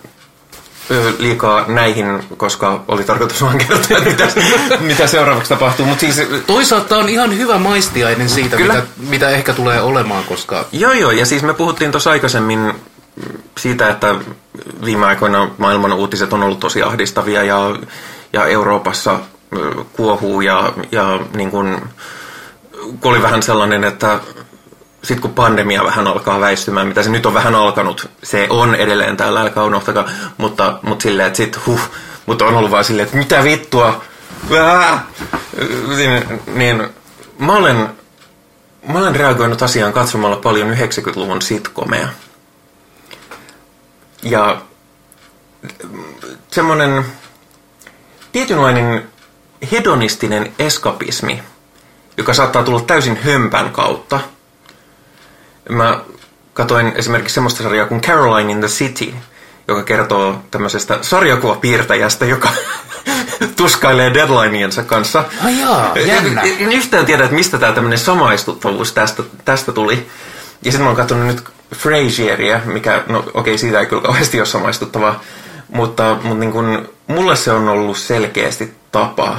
liikaa 1.19 1.65
näihin, 1.67 2.23
koska 2.37 2.83
oli 2.87 3.03
tarkoitus 3.03 3.41
vaan 3.41 3.57
kertoa, 3.57 3.97
että 3.97 4.27
mitä, 4.35 4.77
mitä 4.79 5.07
seuraavaksi 5.07 5.49
tapahtuu. 5.49 5.85
Mut 5.85 5.99
siis, 5.99 6.21
Toisaalta 6.47 6.97
on 6.97 7.09
ihan 7.09 7.37
hyvä 7.37 7.57
maistiainen 7.57 8.29
siitä, 8.29 8.57
mitä, 8.57 8.83
mitä 9.09 9.29
ehkä 9.29 9.53
tulee 9.53 9.81
olemaan, 9.81 10.23
koska... 10.23 10.65
Joo, 10.71 10.93
joo, 10.93 11.11
ja 11.11 11.25
siis 11.25 11.43
me 11.43 11.53
puhuttiin 11.53 11.91
tuossa 11.91 12.11
aikaisemmin 12.11 12.73
siitä, 13.57 13.89
että 13.89 14.15
viime 14.85 15.05
aikoina 15.05 15.49
maailman 15.57 15.93
uutiset 15.93 16.33
on 16.33 16.43
ollut 16.43 16.59
tosi 16.59 16.83
ahdistavia 16.83 17.43
ja, 17.43 17.75
ja 18.33 18.45
Euroopassa 18.45 19.19
kuohuu 19.93 20.41
ja, 20.41 20.73
ja 20.91 21.19
niin 21.35 21.51
kun, 21.51 21.81
oli 23.03 23.21
vähän 23.21 23.43
sellainen, 23.43 23.83
että 23.83 24.19
sitten 25.03 25.21
kun 25.21 25.33
pandemia 25.33 25.83
vähän 25.83 26.07
alkaa 26.07 26.39
väistymään, 26.39 26.87
mitä 26.87 27.03
se 27.03 27.09
nyt 27.09 27.25
on 27.25 27.33
vähän 27.33 27.55
alkanut, 27.55 28.09
se 28.23 28.47
on 28.49 28.75
edelleen 28.75 29.17
täällä, 29.17 29.41
älkää 29.41 29.63
unohtakaa, 29.63 30.09
mutta, 30.37 30.79
mutta 30.81 31.03
silleen, 31.03 31.27
että 31.27 31.37
sit 31.37 31.65
huh, 31.65 31.81
mutta 32.25 32.45
on 32.45 32.55
ollut 32.55 32.71
vaan 32.71 32.83
silleen, 32.83 33.05
että 33.05 33.17
mitä 33.17 33.43
vittua, 33.43 34.01
Vää! 34.49 35.05
Niin, 35.97 36.41
niin 36.47 36.89
mä 37.39 37.53
olen, 37.53 37.89
mä 38.87 38.99
olen 38.99 39.15
reagoinut 39.15 39.61
asiaan 39.61 39.93
katsomalla 39.93 40.35
paljon 40.35 40.73
90-luvun 40.73 41.41
sitkomeja. 41.41 42.07
Ja 44.23 44.61
semmoinen 46.51 47.05
tietynlainen 48.31 49.09
hedonistinen 49.71 50.53
eskapismi, 50.59 51.43
joka 52.17 52.33
saattaa 52.33 52.63
tulla 52.63 52.81
täysin 52.81 53.19
hömpän 53.23 53.71
kautta– 53.71 54.19
Mä 55.69 55.99
katoin 56.53 56.93
esimerkiksi 56.95 57.33
semmoista 57.33 57.63
sarjaa 57.63 57.87
kuin 57.87 58.01
Caroline 58.01 58.51
in 58.51 58.59
the 58.59 58.67
City, 58.67 59.13
joka 59.67 59.83
kertoo 59.83 60.41
tämmöisestä 60.51 60.97
sarjakuvapiirtäjästä, 61.01 62.25
joka 62.25 62.49
tuskailee 63.57 64.13
deadlineensa 64.13 64.83
kanssa. 64.83 65.19
Oh 65.45 65.59
jaa, 65.59 65.97
jännä. 65.97 66.41
En, 66.41 66.55
en 66.59 66.71
yhtään 66.71 67.05
tiedä, 67.05 67.23
että 67.23 67.35
mistä 67.35 67.57
tämä 67.57 67.73
tämmöinen 67.73 67.99
samaistuttavuus 67.99 68.93
tästä, 68.93 69.23
tästä 69.45 69.71
tuli. 69.71 70.07
Ja 70.65 70.71
sitten 70.71 70.81
mä 70.81 70.87
oon 70.87 70.95
katsonut 70.95 71.27
nyt 71.27 71.43
Frasieria, 71.75 72.61
mikä, 72.65 73.03
no 73.07 73.19
okei, 73.19 73.31
okay, 73.33 73.57
siitä 73.57 73.79
ei 73.79 73.85
kyllä 73.85 74.01
kauheasti 74.01 74.39
ole 74.39 74.45
samaistuttavaa. 74.45 75.21
Mutta, 75.69 76.17
mutta 76.23 76.39
niin 76.39 76.51
kun, 76.51 76.89
mulle 77.07 77.35
se 77.35 77.51
on 77.51 77.69
ollut 77.69 77.97
selkeästi 77.97 78.73
tapa 78.91 79.37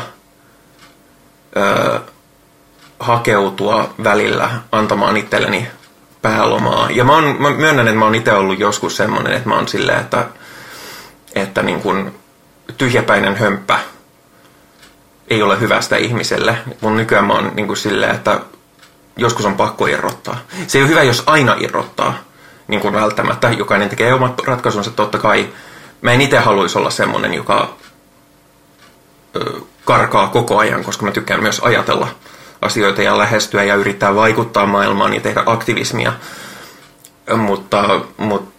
ö, 1.56 2.00
hakeutua 3.00 3.94
välillä 4.04 4.50
antamaan 4.72 5.16
itselleni 5.16 5.68
päälomaa. 6.22 6.90
Ja 6.90 7.04
mä, 7.04 7.16
on, 7.16 7.36
mä 7.38 7.50
myönnän, 7.50 7.88
että 7.88 7.98
mä 7.98 8.04
oon 8.04 8.14
itse 8.14 8.32
ollut 8.32 8.58
joskus 8.58 8.96
semmoinen, 8.96 9.32
että 9.32 9.48
mä 9.48 9.54
oon 9.54 9.68
silleen, 9.68 10.00
että, 10.00 10.26
että 11.34 11.62
niin 11.62 11.80
kun 11.80 12.14
tyhjäpäinen 12.78 13.36
hömppä 13.36 13.78
ei 15.28 15.42
ole 15.42 15.60
hyvästä 15.60 15.96
ihmiselle. 15.96 16.58
Mun 16.80 16.96
nykyään 16.96 17.24
mä 17.24 17.32
oon 17.32 17.52
niin 17.54 17.66
kuin 17.66 17.76
silleen, 17.76 18.14
että 18.14 18.40
joskus 19.16 19.44
on 19.44 19.56
pakko 19.56 19.86
irrottaa. 19.86 20.38
Se 20.66 20.78
ei 20.78 20.82
ole 20.82 20.90
hyvä, 20.90 21.02
jos 21.02 21.22
aina 21.26 21.56
irrottaa 21.58 22.14
niin 22.68 22.80
kuin 22.80 22.94
välttämättä. 22.94 23.50
Jokainen 23.50 23.88
tekee 23.88 24.14
omat 24.14 24.40
ratkaisunsa 24.46 24.90
totta 24.90 25.18
kai. 25.18 25.48
Mä 26.00 26.12
en 26.12 26.20
itse 26.20 26.38
haluaisi 26.38 26.78
olla 26.78 26.90
semmoinen, 26.90 27.34
joka 27.34 27.76
ö, 29.36 29.60
karkaa 29.84 30.26
koko 30.28 30.58
ajan, 30.58 30.84
koska 30.84 31.04
mä 31.04 31.12
tykkään 31.12 31.42
myös 31.42 31.60
ajatella 31.60 32.08
asioita 32.62 33.02
ja 33.02 33.18
lähestyä 33.18 33.64
ja 33.64 33.74
yrittää 33.74 34.14
vaikuttaa 34.14 34.66
maailmaan 34.66 35.14
ja 35.14 35.20
tehdä 35.20 35.42
aktivismia. 35.46 36.12
Mutta, 37.36 38.00
mutta 38.16 38.50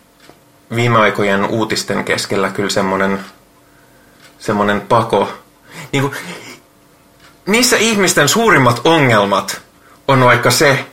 viime 0.75 0.99
aikojen 0.99 1.45
uutisten 1.45 2.03
keskellä 2.03 2.49
kyllä 2.49 2.69
semmoinen, 2.69 3.19
semmoinen 4.39 4.81
pako. 4.81 5.29
Niin 5.91 6.01
kuin, 6.01 6.13
niissä 7.45 7.77
ihmisten 7.77 8.29
suurimmat 8.29 8.81
ongelmat 8.83 9.61
on 10.07 10.25
vaikka 10.25 10.51
se, 10.51 10.85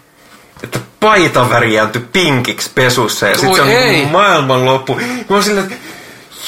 että 0.63 0.79
paita 1.01 1.51
värjääntyi 1.51 2.09
pinkiksi 2.13 2.71
pesussa 2.75 3.27
ja 3.29 3.35
sitten 3.35 3.57
se 3.57 3.63
on 3.63 3.69
ei. 3.69 3.93
niin 3.93 4.09
maailman 4.09 4.65
loppu. 4.65 4.95
Mä 4.95 5.03
oon 5.31 5.43
silleen, 5.43 5.67
että 5.67 5.79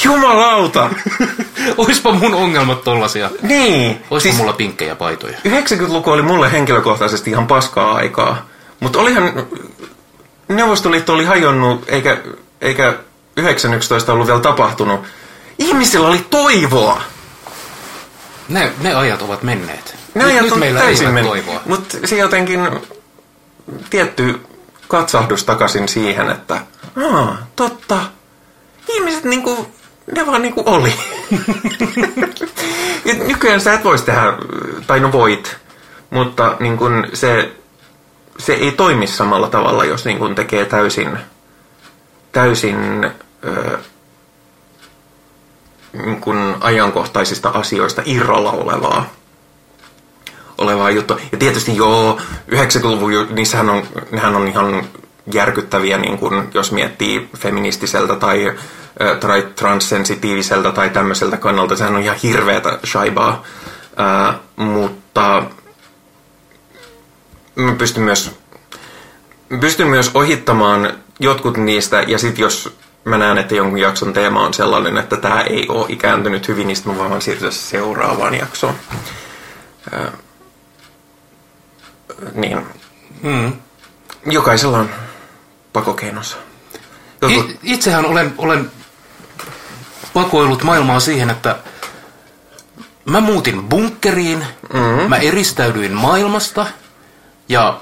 jumalauta! 0.05 0.91
Oispa 1.77 2.13
mun 2.13 2.35
ongelmat 2.35 2.85
tollasia. 2.85 3.31
niin, 3.43 3.91
Oispa 4.11 4.21
siis 4.21 4.37
mulla 4.37 4.53
pinkkejä 4.53 4.95
paitoja. 4.95 5.39
90-luku 5.49 6.11
oli 6.11 6.23
mulle 6.23 6.53
henkilökohtaisesti 6.53 7.31
ihan 7.31 7.47
paskaa 7.47 7.95
aikaa. 7.95 8.47
Mutta 8.81 8.99
olihan, 8.99 9.47
Neuvostoliitto 10.49 11.13
oli 11.15 11.25
hajonnut, 11.25 11.85
eikä, 11.89 12.19
eikä 12.61 12.95
911 13.37 14.13
ollut 14.13 14.27
vielä 14.27 14.41
tapahtunut. 14.41 15.01
Ihmisillä 15.59 16.09
oli 16.09 16.27
toivoa. 16.31 17.03
Ne, 18.49 18.73
ne 18.81 18.95
ajat 18.95 19.23
ovat 19.23 19.43
menneet. 19.43 19.97
Ne 20.15 20.25
nyt, 20.25 20.33
ajat 20.33 20.43
nyt 20.45 20.53
on 20.53 20.59
meillä 20.59 20.81
täysin 20.81 21.07
ei 21.07 21.13
ole 21.13 21.23
toivoa. 21.23 21.61
Mutta 21.67 21.97
se 22.05 22.17
jotenkin 22.17 22.61
tietty 23.91 24.41
katsahdus 24.89 25.45
takaisin 25.45 25.89
siihen, 25.89 26.31
että 26.31 26.61
Aa, 27.13 27.37
totta. 27.57 28.01
Ihmiset 28.89 29.25
niinku, 29.25 29.67
ne 30.17 30.27
vaan 30.27 30.43
niinku 30.43 30.63
oli. 30.67 30.95
Nykyään 33.27 33.61
sä 33.61 33.73
et 33.73 33.85
vois 33.85 34.03
tehdä, 34.03 34.33
tai 34.87 35.01
no 35.01 35.13
voit, 35.13 35.57
mutta 36.11 36.57
niin 36.61 36.77
kun 36.79 37.07
se, 37.15 37.53
se 38.39 38.53
ei 38.53 38.73
toimi 38.73 39.07
samalla 39.07 39.49
tavalla, 39.49 39.85
jos 39.85 40.05
niin 40.05 40.19
kun 40.19 40.35
tekee 40.35 40.65
täysin, 40.65 41.19
täysin 42.33 43.11
ö, 43.45 43.79
niin 45.93 46.21
kun 46.21 46.57
ajankohtaisista 46.61 47.49
asioista 47.49 48.03
irralla 48.05 48.51
olevaa 48.51 49.07
olevaa 50.61 50.91
juttua. 50.91 51.19
Ja 51.33 51.39
tietysti 51.39 51.77
joo, 51.77 52.21
90-luvun, 52.51 53.13
ju- 53.13 53.27
niissähän 53.31 53.71
on, 53.71 53.83
nehän 54.11 54.37
on 54.37 54.49
ihan 54.49 54.85
järkyttäviä, 55.33 55.99
niin 55.99 56.19
kun, 56.19 56.49
jos 56.55 56.73
miettii 56.73 57.29
feministiseltä 57.39 58.17
tai, 58.17 58.55
tai 59.21 59.49
transsensitiiviseltä 59.57 60.73
tai 60.73 60.91
tämmöiseltä 60.91 61.37
kannalta. 61.37 61.77
Sehän 61.77 61.95
on 61.97 62.03
ihan 62.03 62.17
hirveätä 62.23 62.79
shaibaa. 62.87 63.45
Ää, 63.97 64.39
mutta 64.57 65.43
mä 67.55 67.73
pystyn 67.73 68.03
myös, 68.03 68.37
mä 69.49 69.59
pystyn 69.59 69.89
myös 69.89 70.11
ohittamaan 70.15 70.93
jotkut 71.21 71.57
niistä, 71.57 72.03
ja 72.03 72.19
sitten 72.19 72.43
jos 72.43 72.77
mä 73.05 73.19
näen, 73.19 73.39
että 73.39 73.55
jonkun 73.55 73.79
jakson 73.79 74.13
teema 74.13 74.47
on 74.47 74.55
sellainen, 74.55 74.99
että 74.99 75.17
tämä 75.17 75.41
ei 75.41 75.67
ole 75.69 75.87
ikääntynyt 75.89 76.49
hyvin, 76.49 76.67
niin 76.67 76.77
sitten 76.77 76.97
mä 76.97 77.09
voin 77.11 77.23
siirtyä 77.23 77.51
seuraavaan 77.51 78.35
jaksoon. 78.35 78.75
Ää, 79.93 80.13
niin, 82.35 82.67
Hmm. 83.23 83.53
jokaisella 84.27 84.79
on 84.79 84.91
pakokeinonsa. 85.73 86.37
Jotkut, 87.23 87.51
I, 87.51 87.59
itsehän 87.63 88.07
olen, 88.07 88.35
olen 88.39 88.71
pakoillut 90.15 90.63
maailmaa 90.63 91.01
siihen, 91.01 91.31
että 91.31 91.59
mä 93.05 93.21
muutin 93.21 93.63
bunkkeriin, 93.63 94.47
mm-hmm. 94.73 95.09
mä 95.09 95.17
eristäydyin 95.17 95.93
maailmasta 95.93 96.67
ja 97.49 97.81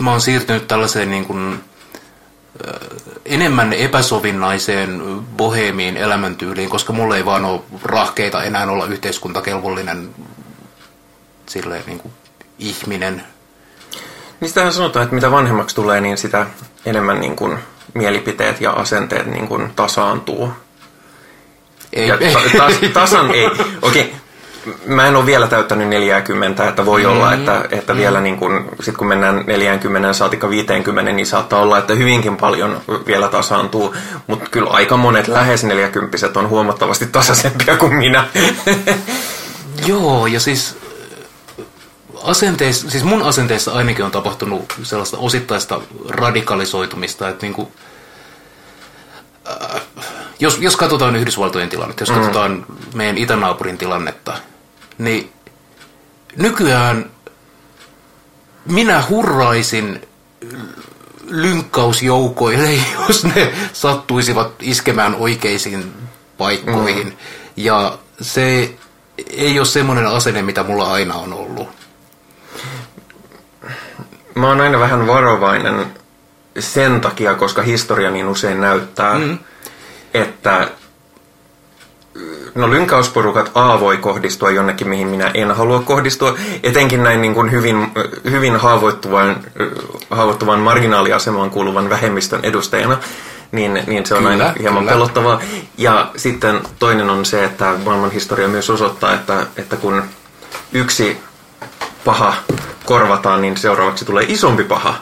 mä 0.00 0.10
oon 0.10 0.20
siirtynyt 0.20 0.68
tällaiseen 0.68 1.10
niin 1.10 1.24
kuin, 1.24 1.60
enemmän 3.24 3.72
epäsovinnaiseen 3.72 5.02
boheemiin 5.36 5.96
elämäntyyliin, 5.96 6.70
koska 6.70 6.92
mulla 6.92 7.16
ei 7.16 7.24
vaan 7.24 7.44
ole 7.44 7.60
rahkeita 7.82 8.42
enää 8.42 8.70
olla 8.70 8.86
yhteiskuntakelvollinen 8.86 10.14
silleen, 11.46 11.82
niin 11.86 11.98
kuin, 11.98 12.12
ihminen. 12.58 13.24
Niistähän 14.40 14.72
sanotaan, 14.72 15.02
että 15.02 15.14
mitä 15.14 15.30
vanhemmaksi 15.30 15.76
tulee, 15.76 16.00
niin 16.00 16.18
sitä 16.18 16.46
enemmän 16.86 17.20
niin 17.20 17.36
kuin 17.36 17.58
mielipiteet 17.94 18.60
ja 18.60 18.70
asenteet 18.70 19.26
niin 19.26 19.48
kuin 19.48 19.72
tasaantuu. 19.76 20.52
Ei, 21.92 22.08
Ja 22.08 22.16
ei, 22.20 22.32
ta- 22.32 22.68
tas- 22.68 22.88
tasan 22.92 23.30
ei. 23.30 23.50
Okei, 23.82 24.14
mä 24.86 25.06
en 25.06 25.16
ole 25.16 25.26
vielä 25.26 25.46
täyttänyt 25.46 25.88
40, 25.88 26.68
että 26.68 26.86
voi 26.86 27.02
mm. 27.02 27.10
olla, 27.10 27.32
että, 27.32 27.64
että 27.70 27.94
mm. 27.94 27.98
vielä 28.00 28.20
niin 28.20 28.36
kun, 28.36 28.64
sit 28.80 28.96
kun 28.96 29.06
mennään 29.06 29.44
40 29.46 30.12
saatikka 30.12 30.50
50, 30.50 31.12
niin 31.12 31.26
saattaa 31.26 31.60
olla, 31.60 31.78
että 31.78 31.94
hyvinkin 31.94 32.36
paljon 32.36 32.80
vielä 33.06 33.28
tasaantuu. 33.28 33.94
Mutta 34.26 34.50
kyllä 34.50 34.70
aika 34.70 34.96
monet 34.96 35.28
lähes 35.28 35.64
40 35.64 36.16
on 36.34 36.48
huomattavasti 36.48 37.06
tasaisempia 37.06 37.76
kuin 37.76 37.94
minä. 37.94 38.24
Joo, 39.86 40.26
ja 40.26 40.40
siis 40.40 40.76
asenteissa, 42.28 42.90
siis 42.90 43.04
mun 43.04 43.22
asenteissa 43.22 43.72
ainakin 43.72 44.04
on 44.04 44.10
tapahtunut 44.10 44.74
sellaista 44.82 45.18
osittaista 45.18 45.80
radikalisoitumista, 46.08 47.28
että 47.28 47.46
niinku, 47.46 47.72
äh, 49.50 49.82
jos, 50.40 50.58
jos 50.60 50.76
katsotaan 50.76 51.16
Yhdysvaltojen 51.16 51.68
tilannetta, 51.68 52.02
jos 52.02 52.10
katsotaan 52.10 52.66
meidän 52.94 53.18
itänaapurin 53.18 53.78
tilannetta, 53.78 54.38
niin 54.98 55.32
nykyään 56.36 57.10
minä 58.64 59.04
hurraisin 59.08 60.08
lynkkausjoukoille, 61.28 62.70
jos 63.08 63.24
ne 63.24 63.52
sattuisivat 63.72 64.52
iskemään 64.62 65.14
oikeisiin 65.14 65.92
paikkoihin. 66.38 67.06
Mm. 67.06 67.16
Ja 67.56 67.98
se 68.20 68.74
ei 69.30 69.58
ole 69.58 69.66
semmoinen 69.66 70.06
asenne, 70.06 70.42
mitä 70.42 70.62
mulla 70.62 70.92
aina 70.92 71.14
on 71.14 71.32
ollut. 71.32 71.77
Mä 74.38 74.48
oon 74.48 74.60
aina 74.60 74.80
vähän 74.80 75.06
varovainen 75.06 75.86
sen 76.58 77.00
takia, 77.00 77.34
koska 77.34 77.62
historia 77.62 78.10
niin 78.10 78.28
usein 78.28 78.60
näyttää, 78.60 79.18
mm. 79.18 79.38
että 80.14 80.68
no 82.54 82.70
lynkausporukat 82.70 83.50
A 83.54 83.80
voi 83.80 83.96
kohdistua 83.96 84.50
jonnekin, 84.50 84.88
mihin 84.88 85.08
minä 85.08 85.30
en 85.34 85.50
halua 85.50 85.80
kohdistua, 85.80 86.34
etenkin 86.62 87.02
näin 87.02 87.22
niin 87.22 87.34
kuin 87.34 87.50
hyvin, 87.50 87.92
hyvin 88.30 88.56
haavoittuvan, 88.56 89.36
haavoittuvan 90.10 90.60
marginaaliasemaan 90.60 91.50
kuuluvan 91.50 91.90
vähemmistön 91.90 92.40
edustajana, 92.42 92.98
niin, 93.52 93.82
niin 93.86 94.06
se 94.06 94.14
on 94.14 94.18
Kyllä, 94.22 94.30
aina 94.30 94.54
hieman 94.60 94.82
kyllä. 94.82 94.92
pelottavaa. 94.92 95.40
Ja 95.78 96.10
sitten 96.16 96.60
toinen 96.78 97.10
on 97.10 97.24
se, 97.24 97.44
että 97.44 97.74
maailman 97.84 98.10
historia 98.10 98.48
myös 98.48 98.70
osoittaa, 98.70 99.14
että, 99.14 99.46
että 99.56 99.76
kun 99.76 100.02
yksi 100.72 101.27
paha 102.08 102.34
korvataan, 102.84 103.42
niin 103.42 103.56
seuraavaksi 103.56 104.04
tulee 104.04 104.24
isompi 104.28 104.64
paha. 104.64 104.94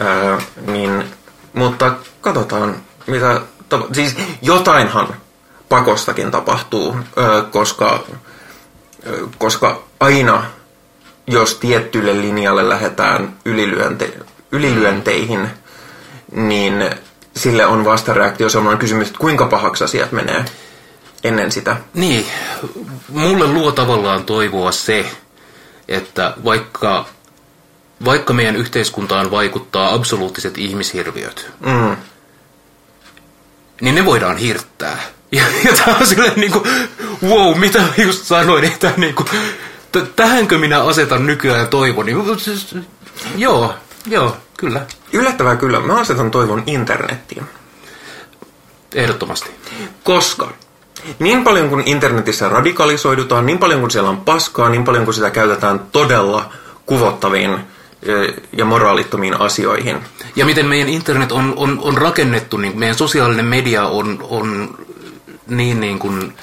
Öö, 0.00 0.36
niin, 0.66 1.04
mutta 1.52 1.92
katsotaan, 2.20 2.76
mitä... 3.06 3.40
tapa- 3.68 3.94
Siis 3.94 4.16
jotainhan 4.42 5.08
pakostakin 5.68 6.30
tapahtuu, 6.30 6.96
öö, 7.18 7.42
koska, 7.42 8.04
öö, 9.06 9.26
koska 9.38 9.82
aina, 10.00 10.44
jos 11.26 11.54
tiettylle 11.54 12.14
linjalle 12.20 12.68
lähdetään 12.68 13.36
ylilyönte, 13.44 14.12
ylilyönteihin, 14.52 15.48
niin 16.32 16.90
sille 17.36 17.66
on 17.66 17.84
vastareaktio 17.84 18.48
sellainen 18.48 18.78
kysymys, 18.78 19.06
että 19.06 19.18
kuinka 19.18 19.46
pahaksi 19.46 19.84
asiat 19.84 20.12
menee 20.12 20.44
ennen 21.24 21.52
sitä. 21.52 21.76
Niin, 21.94 22.26
mulle 23.08 23.46
luo 23.46 23.72
tavallaan 23.72 24.24
toivoa 24.24 24.72
se, 24.72 25.06
että 25.88 26.34
vaikka, 26.44 27.06
vaikka 28.04 28.32
meidän 28.32 28.56
yhteiskuntaan 28.56 29.30
vaikuttaa 29.30 29.94
absoluuttiset 29.94 30.58
ihmishirviöt, 30.58 31.50
Mm. 31.60 31.96
niin 33.80 33.94
ne 33.94 34.04
voidaan 34.04 34.36
hirttää. 34.36 34.98
Ja, 35.34 35.42
ja 35.64 35.72
tämä 35.84 35.96
on 36.00 36.06
silleen 36.06 36.32
niin 36.40 36.52
kuin, 36.52 36.64
wow, 37.22 37.58
mitä 37.58 37.82
just 37.98 38.24
sanoin, 38.24 38.64
että 38.64 38.92
niin 38.96 39.14
kuin, 39.14 39.26
t- 39.92 40.16
tähänkö 40.16 40.58
minä 40.58 40.82
asetan 40.82 41.26
nykyään 41.26 41.68
toivon? 41.68 42.06
Niin, 42.06 42.40
siis, 42.40 42.74
joo, 43.36 43.74
joo, 44.06 44.36
kyllä, 44.56 44.86
Yllättävää 45.12 45.56
kyllä, 45.56 45.80
mä 45.80 46.00
asetan 46.00 46.30
toivon 46.30 46.62
internettiin. 46.66 47.44
ehdottomasti. 48.94 49.50
Koska 50.04 50.52
niin 51.18 51.44
paljon 51.44 51.68
kuin 51.68 51.82
internetissä 51.86 52.48
radikalisoidutaan, 52.48 53.46
niin 53.46 53.58
paljon 53.58 53.80
kuin 53.80 53.90
siellä 53.90 54.10
on 54.10 54.20
paskaa, 54.20 54.68
niin 54.68 54.84
paljon 54.84 55.04
kuin 55.04 55.14
sitä 55.14 55.30
käytetään 55.30 55.80
todella 55.92 56.52
kuvottaviin 56.86 57.58
ja 58.52 58.64
moraalittomiin 58.64 59.40
asioihin. 59.40 59.98
Ja 60.36 60.44
miten 60.44 60.66
meidän 60.66 60.88
internet 60.88 61.32
on, 61.32 61.54
on, 61.56 61.78
on 61.82 61.98
rakennettu, 61.98 62.56
niin 62.56 62.78
meidän 62.78 62.96
sosiaalinen 62.96 63.44
media 63.44 63.86
on, 63.86 64.18
on 64.30 64.78
niin, 65.46 65.80
niin 65.80 65.98
kuin 65.98 66.34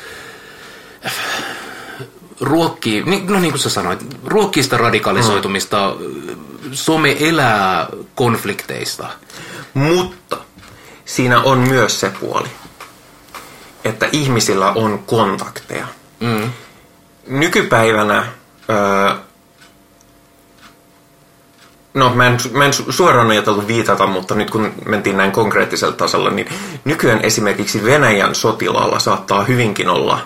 ruokkii, 2.42 3.04
niin, 3.04 3.28
no 3.28 3.40
niin 3.40 3.52
kuin 3.52 3.62
sä 3.62 3.70
sanoit, 3.70 4.00
ruokkii 4.26 4.64
sitä 4.64 4.78
radikalisoitumista, 4.78 5.96
some 6.72 7.18
elää 7.20 7.88
konflikteista. 8.16 9.08
Mutta 9.74 10.38
siinä 11.06 11.42
on 11.42 11.60
myös 11.60 12.00
se 12.00 12.12
puoli, 12.20 12.48
että 13.84 14.10
ihmisillä 14.12 14.72
on 14.72 15.00
kontakteja. 15.06 15.88
Mm. 16.20 16.50
Nykypäivänä, 17.28 18.26
öö, 18.70 19.16
no 21.94 22.16
mä 22.16 22.28
en, 22.28 22.38
mä 22.52 22.66
en 22.66 22.72
su- 22.74 22.92
suoraan 22.92 23.30
ajatellut 23.30 23.68
viitata, 23.68 24.08
mutta 24.08 24.36
nyt 24.36 24.50
kun 24.52 24.74
mentiin 24.86 25.18
näin 25.18 25.32
konkreettisella 25.32 25.94
tasolla, 25.96 26.30
niin 26.30 26.48
nykyään 26.86 27.22
esimerkiksi 27.22 27.84
Venäjän 27.84 28.36
sotilaalla 28.36 29.00
saattaa 29.00 29.44
hyvinkin 29.44 29.90
olla 29.90 30.20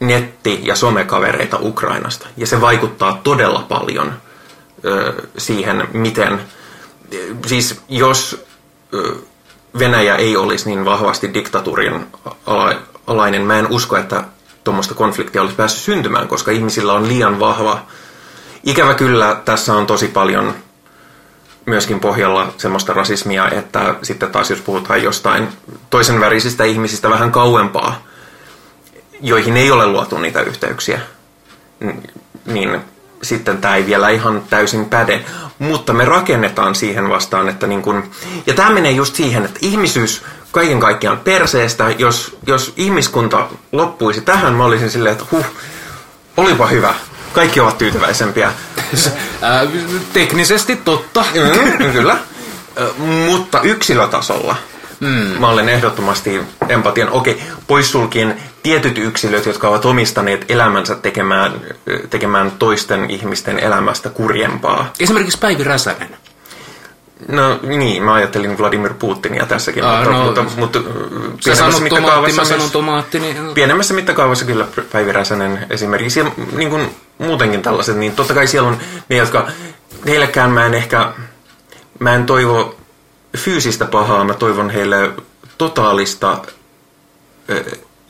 netti- 0.00 0.60
ja 0.62 0.74
somekavereita 0.76 1.58
Ukrainasta. 1.60 2.26
Ja 2.36 2.46
se 2.46 2.60
vaikuttaa 2.60 3.20
todella 3.22 3.64
paljon 3.68 4.12
ö, 4.84 5.12
siihen, 5.38 5.88
miten, 5.92 6.40
siis 7.46 7.80
jos 7.88 8.44
ö, 8.94 9.16
Venäjä 9.78 10.16
ei 10.16 10.36
olisi 10.36 10.68
niin 10.68 10.84
vahvasti 10.84 11.34
diktatuurin 11.34 12.06
ala- 12.46 12.80
alainen, 13.06 13.42
mä 13.42 13.58
en 13.58 13.66
usko, 13.70 13.96
että 13.96 14.24
tuommoista 14.64 14.94
konfliktia 14.94 15.42
olisi 15.42 15.56
päässyt 15.56 15.82
syntymään, 15.82 16.28
koska 16.28 16.50
ihmisillä 16.50 16.92
on 16.92 17.08
liian 17.08 17.40
vahva. 17.40 17.82
Ikävä 18.64 18.94
kyllä, 18.94 19.40
tässä 19.44 19.74
on 19.74 19.86
tosi 19.86 20.08
paljon 20.08 20.54
myöskin 21.66 22.00
pohjalla 22.00 22.52
semmoista 22.56 22.92
rasismia, 22.92 23.48
että 23.50 23.94
sitten 24.02 24.30
taas 24.30 24.50
jos 24.50 24.60
puhutaan 24.60 25.02
jostain 25.02 25.48
toisen 25.90 26.20
värisistä 26.20 26.64
ihmisistä 26.64 27.10
vähän 27.10 27.32
kauempaa, 27.32 28.02
joihin 29.20 29.56
ei 29.56 29.70
ole 29.70 29.86
luotu 29.86 30.18
niitä 30.18 30.40
yhteyksiä, 30.42 31.00
niin 32.46 32.80
sitten 33.22 33.58
tämä 33.58 33.76
ei 33.76 33.86
vielä 33.86 34.08
ihan 34.08 34.42
täysin 34.50 34.84
päde. 34.84 35.24
Mutta 35.58 35.92
me 35.92 36.04
rakennetaan 36.04 36.74
siihen 36.74 37.08
vastaan, 37.08 37.48
että 37.48 37.66
niin 37.66 37.82
kun, 37.82 38.10
ja 38.46 38.54
tämä 38.54 38.70
menee 38.70 38.92
just 38.92 39.14
siihen, 39.14 39.44
että 39.44 39.58
ihmisyys 39.62 40.22
kaiken 40.52 40.80
kaikkiaan 40.80 41.18
perseestä, 41.18 41.90
jos, 41.98 42.36
jos 42.46 42.72
ihmiskunta 42.76 43.48
loppuisi 43.72 44.20
tähän, 44.20 44.52
mä 44.54 44.64
olisin 44.64 44.90
silleen, 44.90 45.12
että 45.12 45.24
huh, 45.30 45.46
olipa 46.36 46.66
hyvä. 46.66 46.94
Kaikki 47.32 47.60
ovat 47.60 47.78
tyytyväisempiä. 47.78 48.52
Ää, 49.42 49.66
teknisesti 50.12 50.76
totta. 50.76 51.24
Mm, 51.34 51.92
kyllä. 51.92 52.18
Ö, 52.80 52.92
Mutta 52.98 53.60
yksilötasolla 53.60 54.56
mm. 55.00 55.08
mä 55.08 55.48
olen 55.48 55.68
ehdottomasti 55.68 56.40
empatian. 56.68 57.10
Okei, 57.10 57.42
poissulkien 57.66 58.42
tietyt 58.66 58.98
yksilöt, 58.98 59.46
jotka 59.46 59.68
ovat 59.68 59.84
omistaneet 59.84 60.44
elämänsä 60.48 60.94
tekemään, 60.94 61.60
tekemään 62.10 62.50
toisten 62.50 63.10
ihmisten 63.10 63.58
elämästä 63.58 64.10
kurjempaa. 64.10 64.92
Esimerkiksi 65.00 65.38
Päivi 65.38 65.64
Räsänen. 65.64 66.16
No 67.28 67.60
niin, 67.62 68.02
mä 68.02 68.14
ajattelin 68.14 68.58
Vladimir 68.58 68.94
Putinia 68.94 69.46
tässäkin, 69.46 69.84
Aa, 69.84 69.98
mutta, 69.98 70.42
no, 70.42 70.50
mutta, 70.56 70.78
mutta 70.78 70.78
Sä 70.78 70.84
pienemmässä 71.44 71.64
tomaatti, 71.64 71.82
mittakaavassa, 71.82 72.44
sanon 72.44 72.60
myös, 72.60 72.72
tomaatti, 72.72 73.20
niin... 73.20 73.36
pienemmässä 73.54 73.94
mittakaavassa 73.94 74.44
kyllä 74.44 74.66
Päivi 74.92 75.12
Räsänen 75.12 75.66
esimerkiksi, 75.70 76.20
ja 76.20 76.30
niin 76.52 76.70
kuin 76.70 76.90
muutenkin 77.18 77.62
tällaiset, 77.62 77.96
niin 77.96 78.12
totta 78.12 78.34
kai 78.34 78.46
siellä 78.46 78.68
on 78.68 78.78
ne, 79.08 79.16
jotka, 79.16 79.48
heillekään 80.06 80.50
mä 80.50 80.66
en 80.66 80.74
ehkä, 80.74 81.12
mä 81.98 82.14
en 82.14 82.26
toivo 82.26 82.76
fyysistä 83.36 83.84
pahaa, 83.84 84.24
mä 84.24 84.34
toivon 84.34 84.70
heille 84.70 85.10
totaalista 85.58 86.38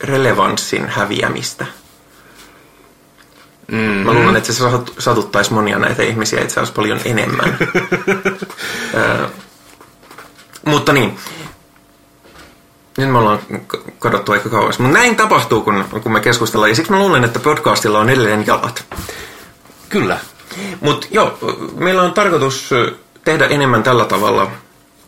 relevanssin 0.01 0.89
häviämistä. 0.89 1.67
Mm. 3.73 3.79
Mä 3.79 4.13
luulen, 4.13 4.37
että 4.37 4.53
se 4.53 4.65
sat- 4.65 4.93
satuttaisi 4.99 5.53
monia 5.53 5.79
näitä 5.79 6.03
ihmisiä 6.03 6.41
itse 6.43 6.61
asiassa 6.61 6.75
paljon 6.75 7.01
enemmän. 7.05 7.59
Ö, 8.95 9.29
mutta 10.67 10.93
niin, 10.93 11.19
nyt 12.99 13.11
me 13.11 13.19
ollaan 13.19 13.39
kadottu 13.99 14.33
aika 14.33 14.49
kauas. 14.49 14.79
Mutta 14.79 14.99
näin 14.99 15.17
tapahtuu, 15.17 15.61
kun, 15.63 15.85
kun 16.03 16.13
me 16.13 16.21
keskustellaan. 16.21 16.71
Ja 16.71 16.77
siksi 16.77 16.93
mä 16.93 16.99
luulen, 16.99 17.25
että 17.25 17.39
podcastilla 17.39 17.99
on 17.99 18.09
edelleen 18.11 18.47
jalat. 18.47 18.85
Kyllä. 19.89 20.19
Mutta 20.81 21.07
joo, 21.11 21.39
meillä 21.77 22.03
on 22.03 22.13
tarkoitus 22.13 22.71
tehdä 23.25 23.47
enemmän 23.47 23.83
tällä 23.83 24.05
tavalla 24.05 24.51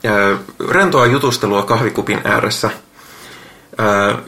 ö, 0.04 0.36
rentoa 0.68 1.06
jutustelua 1.06 1.62
kahvikupin 1.62 2.20
ääressä. 2.24 2.70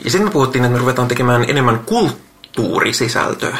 Ja 0.04 0.10
sitten 0.10 0.24
me 0.24 0.30
puhuttiin, 0.30 0.64
että 0.64 0.72
me 0.72 0.78
ruvetaan 0.78 1.08
tekemään 1.08 1.44
enemmän 1.50 1.78
kulttuurisisältöä. 1.78 3.56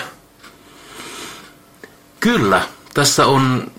Kyllä. 2.21 2.63
Tässä 2.95 3.27
on 3.27 3.71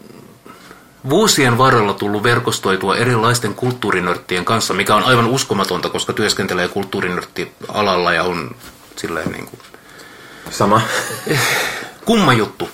vuosien 1.10 1.58
varrella 1.58 1.93
tullut 1.93 2.24
verkostoitua 2.24 2.95
erilaisten 2.95 3.56
kulttuurinörttien 3.56 4.45
kanssa, 4.45 4.74
mikä 4.74 4.95
on 4.95 5.04
aivan 5.04 5.28
uskomatonta, 5.28 5.89
koska 5.89 6.13
työskentelee 6.13 6.67
kulttuurinörttialalla 6.67 8.13
ja 8.13 8.24
on 8.24 8.56
silleen 8.95 9.32
niin 9.32 9.45
kuin 9.45 9.60
Sama. 10.50 10.82
kumma 12.06 12.34
juttu. 12.34 12.69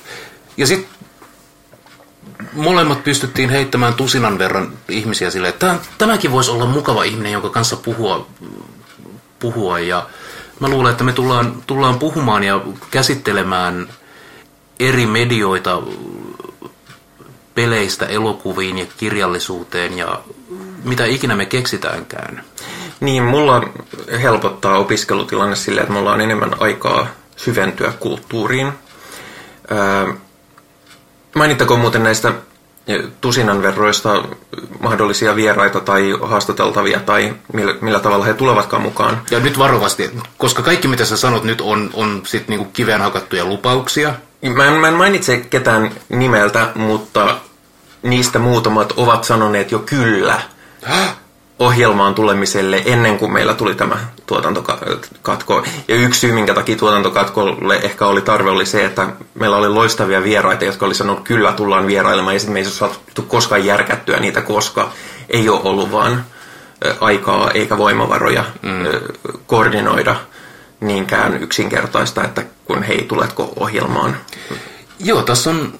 Ja 0.57 0.67
sitten 0.67 0.89
molemmat 2.53 3.03
pystyttiin 3.03 3.49
heittämään 3.49 3.93
tusinan 3.93 4.39
verran 4.39 4.71
ihmisiä 4.89 5.29
silleen, 5.29 5.53
että 5.53 5.67
tämä- 5.67 5.79
tämäkin 5.97 6.31
voisi 6.31 6.51
olla 6.51 6.65
mukava 6.65 7.03
ihminen, 7.03 7.31
jonka 7.31 7.49
kanssa 7.49 7.75
puhua. 7.75 8.27
Puhua. 9.39 9.79
Ja 9.79 10.07
mä 10.59 10.69
luulen, 10.69 10.91
että 10.91 11.03
me 11.03 11.13
tullaan, 11.13 11.63
tullaan 11.67 11.99
puhumaan 11.99 12.43
ja 12.43 12.61
käsittelemään 12.91 13.87
eri 14.79 15.05
medioita 15.05 15.81
peleistä 17.55 18.05
elokuviin 18.05 18.77
ja 18.77 18.85
kirjallisuuteen 18.97 19.97
ja 19.97 20.21
mitä 20.83 21.05
ikinä 21.05 21.35
me 21.35 21.45
keksitäänkään. 21.45 22.43
Niin, 22.99 23.23
mulla 23.23 23.69
helpottaa 24.21 24.77
opiskelutilanne 24.77 25.55
sille, 25.55 25.81
että 25.81 25.93
mulla 25.93 26.13
on 26.13 26.21
enemmän 26.21 26.51
aikaa 26.59 27.07
syventyä 27.35 27.93
kulttuuriin. 27.99 28.71
Öö, 29.71 30.13
mainittakoon 31.35 31.79
muuten 31.79 32.03
näistä 32.03 32.33
tusinan 33.21 33.61
verroista 33.61 34.23
mahdollisia 34.79 35.35
vieraita 35.35 35.79
tai 35.79 36.13
haastateltavia 36.21 36.99
tai 36.99 37.33
millä, 37.53 37.75
millä 37.81 37.99
tavalla 37.99 38.25
he 38.25 38.33
tulevatkaan 38.33 38.81
mukaan. 38.81 39.21
Ja 39.31 39.39
nyt 39.39 39.57
varovasti, 39.57 40.11
koska 40.37 40.61
kaikki 40.61 40.87
mitä 40.87 41.05
sä 41.05 41.17
sanot 41.17 41.43
nyt 41.43 41.61
on, 41.61 41.89
on 41.93 42.21
sit 42.25 42.47
niinku 42.47 42.65
kiveen 42.65 43.01
hakattuja 43.01 43.45
lupauksia. 43.45 44.13
Mä 44.55 44.65
en, 44.65 44.73
mä 44.73 44.87
en 44.87 44.93
mainitse 44.93 45.37
ketään 45.37 45.91
nimeltä, 46.09 46.71
mutta 46.75 47.37
niistä 48.03 48.39
muutamat 48.39 48.93
ovat 48.97 49.23
sanoneet 49.23 49.71
jo 49.71 49.79
kyllä 49.79 50.41
ohjelmaan 51.59 52.15
tulemiselle 52.15 52.81
ennen 52.85 53.17
kuin 53.17 53.33
meillä 53.33 53.53
tuli 53.53 53.75
tämä 53.75 53.97
tuotantokatko. 54.25 55.63
Ja 55.87 55.95
yksi 55.95 56.19
syy, 56.19 56.31
minkä 56.31 56.53
takia 56.53 56.75
tuotantokatkolle 56.75 57.75
ehkä 57.75 58.05
oli 58.05 58.21
tarve, 58.21 58.49
oli 58.49 58.65
se, 58.65 58.85
että 58.85 59.07
meillä 59.33 59.57
oli 59.57 59.69
loistavia 59.69 60.23
vieraita, 60.23 60.65
jotka 60.65 60.85
oli 60.85 60.95
sanonut 60.95 61.23
kyllä 61.23 61.51
tullaan 61.53 61.87
vierailemaan, 61.87 62.35
ja 62.35 62.39
sitten 62.39 62.53
me 62.53 62.59
ei 62.59 62.65
saatu 62.65 63.21
koskaan 63.27 63.65
järkättyä 63.65 64.19
niitä, 64.19 64.41
koska 64.41 64.91
ei 65.29 65.49
ole 65.49 65.61
ollut 65.63 65.91
vaan 65.91 66.25
aikaa 67.01 67.51
eikä 67.51 67.77
voimavaroja 67.77 68.43
mm. 68.61 68.85
koordinoida 69.47 70.15
niinkään 70.79 71.43
yksinkertaista, 71.43 72.23
että 72.23 72.43
kun 72.65 72.83
hei, 72.83 73.05
tuletko 73.07 73.53
ohjelmaan. 73.55 74.17
Joo, 74.99 75.21
tässä 75.21 75.49
on 75.49 75.73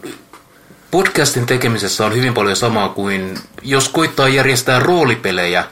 podcastin 0.91 1.45
tekemisessä 1.45 2.05
on 2.05 2.15
hyvin 2.15 2.33
paljon 2.33 2.55
samaa 2.55 2.89
kuin 2.89 3.37
jos 3.61 3.89
koittaa 3.89 4.27
järjestää 4.27 4.79
roolipelejä 4.79 5.65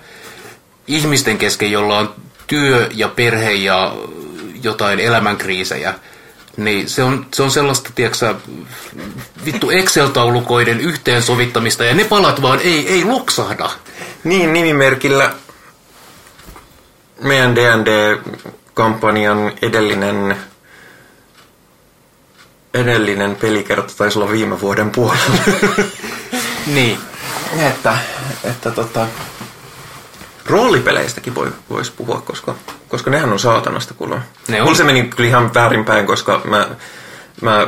ihmisten 0.87 1.37
kesken, 1.37 1.71
jolla 1.71 1.99
on 1.99 2.15
työ 2.47 2.89
ja 2.93 3.07
perhe 3.07 3.53
ja 3.53 3.95
jotain 4.63 4.99
elämänkriisejä, 4.99 5.93
niin 6.57 6.89
se 6.89 7.03
on, 7.03 7.25
se 7.33 7.43
on 7.43 7.51
sellaista, 7.51 7.89
tiedätkö 7.95 8.35
vittu 9.45 9.69
Excel-taulukoiden 9.69 10.81
yhteensovittamista 10.81 11.83
ja 11.83 11.95
ne 11.95 12.03
palat 12.03 12.41
vaan 12.41 12.59
ei, 12.59 12.87
ei 12.87 13.03
loksahda. 13.03 13.69
Niin, 14.23 14.53
nimimerkillä 14.53 15.33
meidän 17.21 17.55
D&D-kampanjan 17.55 19.51
edellinen 19.61 20.37
edellinen 22.75 23.35
pelikerta 23.35 23.93
taisi 23.97 24.19
olla 24.19 24.31
viime 24.31 24.61
vuoden 24.61 24.91
puolella. 24.91 25.37
Niin. 26.67 26.97
että, 27.59 27.97
että 28.43 28.71
tota, 28.71 29.07
roolipeleistäkin 30.45 31.35
voi, 31.35 31.51
voisi 31.69 31.91
puhua, 31.91 32.21
koska, 32.21 32.55
koska 32.87 33.11
nehän 33.11 33.31
on 33.31 33.39
saatanasta 33.39 33.93
kuulemma. 33.93 34.23
Ne 34.47 34.61
on. 34.61 34.65
Mulla 34.65 34.77
se 34.77 34.83
meni 34.83 35.03
kyllä 35.03 35.29
ihan 35.29 35.53
väärinpäin, 35.53 36.05
koska 36.05 36.41
mä, 36.45 36.67
mä, 37.41 37.67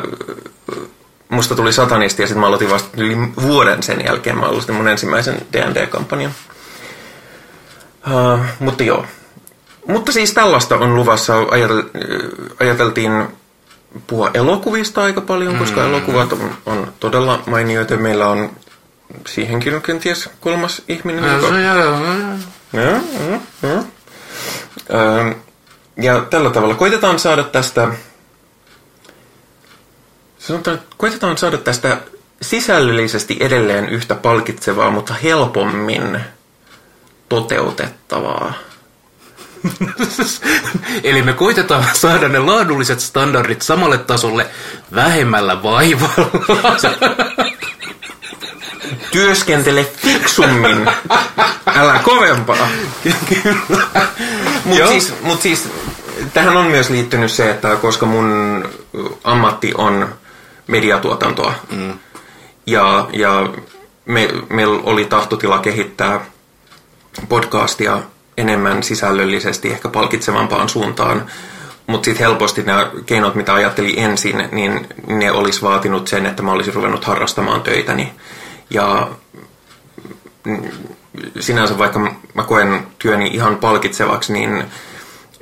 musta 1.29 1.55
tuli 1.55 1.73
satanisti 1.73 2.21
ja 2.21 2.27
sitten 2.27 2.41
mä 2.41 2.47
aloitin 2.47 2.69
vasta 2.69 2.89
yli 2.97 3.17
vuoden 3.41 3.83
sen 3.83 4.05
jälkeen. 4.05 4.37
Mä 4.37 4.45
aloitin 4.45 4.75
mun 4.75 4.87
ensimmäisen 4.87 5.37
D&D-kampanjan. 5.53 6.31
Uh, 8.07 8.39
mutta 8.59 8.83
joo. 8.83 9.05
Mutta 9.87 10.11
siis 10.11 10.33
tällaista 10.33 10.75
on 10.75 10.95
luvassa. 10.95 11.37
Ajatel, 11.51 11.83
ajateltiin 12.59 13.27
puhua 14.07 14.31
elokuvista 14.33 15.03
aika 15.03 15.21
paljon, 15.21 15.55
koska 15.57 15.81
Mm. 15.81 15.87
elokuvat 15.87 16.33
on, 16.33 16.51
on 16.65 16.93
todella 16.99 17.43
mainioita. 17.45 17.97
Meillä 17.97 18.27
on 18.27 18.49
siihenkin 19.27 19.81
kenties 19.81 20.29
kolmas 20.41 20.81
ihminen. 20.87 21.23
joka- 21.41 21.57
Ja, 21.57 21.75
ja, 22.73 23.01
ja. 23.63 23.83
Öö, 24.93 25.33
Ja 26.01 26.19
tällä 26.29 26.49
tavalla 26.49 26.75
koitetaan 26.75 27.19
saada 27.19 27.43
tästä, 27.43 27.87
sanotaan, 30.39 30.81
koitetaan 30.97 31.37
saada 31.37 31.57
tästä 31.57 31.97
sisällöllisesti 32.41 33.37
edelleen 33.39 33.89
yhtä 33.89 34.15
palkitsevaa, 34.15 34.91
mutta 34.91 35.13
helpommin 35.13 36.19
toteutettavaa. 37.29 38.53
Eli 41.03 41.21
me 41.21 41.33
koitetaan 41.33 41.85
saada 41.93 42.27
ne 42.27 42.39
laadulliset 42.39 42.99
standardit 42.99 43.61
samalle 43.61 43.97
tasolle 43.97 44.47
vähemmällä 44.95 45.63
vaivalla. 45.63 46.75
Työskentele 49.11 49.83
fiksummin, 49.83 50.91
älä 51.75 51.99
kovempaa. 52.03 52.67
Mutta 54.65 54.87
siis, 54.87 55.13
mut 55.21 55.41
siis, 55.41 55.69
tähän 56.33 56.57
on 56.57 56.65
myös 56.65 56.89
liittynyt 56.89 57.31
se, 57.31 57.49
että 57.49 57.75
koska 57.75 58.05
mun 58.05 58.63
ammatti 59.23 59.73
on 59.77 60.15
mediatuotantoa, 60.67 61.53
mm. 61.71 61.99
ja, 62.65 63.09
ja 63.13 63.49
me, 64.05 64.29
meillä 64.49 64.79
oli 64.83 65.05
tahtotila 65.05 65.59
kehittää 65.59 66.25
podcastia 67.29 68.01
enemmän 68.37 68.83
sisällöllisesti, 68.83 69.69
ehkä 69.69 69.89
palkitsevampaan 69.89 70.69
suuntaan, 70.69 71.25
mutta 71.87 72.05
sitten 72.05 72.27
helposti 72.27 72.63
nämä 72.63 72.91
keinot, 73.05 73.35
mitä 73.35 73.53
ajattelin 73.53 73.99
ensin, 73.99 74.49
niin 74.51 74.87
ne 75.07 75.31
olisi 75.31 75.61
vaatinut 75.61 76.07
sen, 76.07 76.25
että 76.25 76.43
mä 76.43 76.51
olisin 76.51 76.73
ruvennut 76.73 77.05
harrastamaan 77.05 77.61
töitäni. 77.61 78.11
Ja 78.69 79.09
sinänsä 81.39 81.77
vaikka 81.77 81.99
mä 82.33 82.43
koen 82.43 82.87
työni 82.99 83.27
ihan 83.27 83.57
palkitsevaksi, 83.57 84.33
niin 84.33 84.63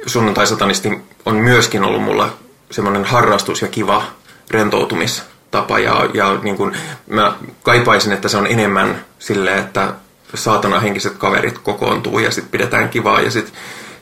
sunnuntai-satanisti 0.05 1.01
on 1.25 1.35
myöskin 1.35 1.83
ollut 1.83 2.03
mulla 2.03 2.33
semmoinen 2.71 3.05
harrastus 3.05 3.61
ja 3.61 3.67
kiva 3.67 4.03
rentoutumistapa. 4.51 5.79
Ja, 5.79 6.09
ja 6.13 6.39
niin 6.43 6.57
kun 6.57 6.73
mä 7.07 7.33
kaipaisin, 7.63 8.13
että 8.13 8.27
se 8.27 8.37
on 8.37 8.47
enemmän 8.47 9.05
sille, 9.19 9.57
että 9.57 9.93
saatana 10.35 10.79
henkiset 10.79 11.13
kaverit 11.17 11.57
kokoontuu 11.57 12.19
ja 12.19 12.31
sitten 12.31 12.51
pidetään 12.51 12.89
kivaa. 12.89 13.21
Ja 13.21 13.31
sitten 13.31 13.53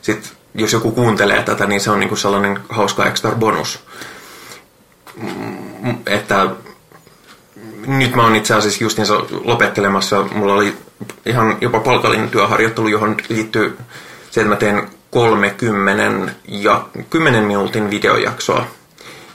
sit, 0.02 0.32
jos 0.54 0.72
joku 0.72 0.90
kuuntelee 0.90 1.42
tätä, 1.42 1.66
niin 1.66 1.80
se 1.80 1.90
on 1.90 2.00
niin 2.00 2.08
kuin 2.08 2.18
sellainen 2.18 2.58
hauska 2.68 3.06
extra 3.06 3.30
bonus. 3.30 3.80
Mm, 5.16 5.96
Että 6.06 6.46
nyt 7.86 8.14
mä 8.14 8.22
oon 8.22 8.36
itse 8.36 8.54
asiassa 8.54 8.84
justiinsa 8.84 9.14
lopettelemassa. 9.44 10.22
Mulla 10.22 10.54
oli 10.54 10.76
ihan 11.26 11.56
jopa 11.60 11.80
palkallinen 11.80 12.30
työharjoittelu, 12.30 12.88
johon 12.88 13.16
liittyy 13.28 13.78
se, 14.30 14.40
että 14.40 14.48
mä 14.50 14.56
teen 14.56 14.88
30 15.10 16.32
ja 16.48 16.86
10 17.10 17.44
minuutin 17.44 17.90
videojaksoa. 17.90 18.66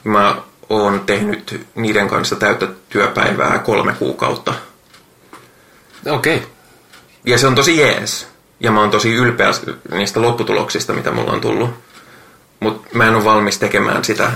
Mä 0.04 0.36
oon 0.68 1.00
tehnyt 1.06 1.66
niiden 1.74 2.08
kanssa 2.08 2.36
täyttä 2.36 2.66
työpäivää 2.88 3.58
kolme 3.58 3.92
kuukautta. 3.92 4.54
Okei. 6.06 6.36
Okay. 6.36 6.48
Ja 7.24 7.38
se 7.38 7.46
on 7.46 7.54
tosi 7.54 7.78
jees. 7.78 8.28
Ja 8.60 8.72
mä 8.72 8.80
oon 8.80 8.90
tosi 8.90 9.14
ylpeä 9.14 9.50
niistä 9.90 10.22
lopputuloksista, 10.22 10.92
mitä 10.92 11.10
mulla 11.10 11.32
on 11.32 11.40
tullut. 11.40 11.70
Mutta 12.60 12.88
mä 12.92 13.06
en 13.08 13.14
ole 13.14 13.24
valmis 13.24 13.58
tekemään 13.58 14.04
sitä 14.04 14.32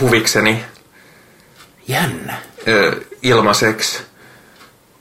huvikseni 0.00 0.64
Jännä. 1.88 2.38
ö, 2.68 3.00
ilmaiseksi, 3.22 4.02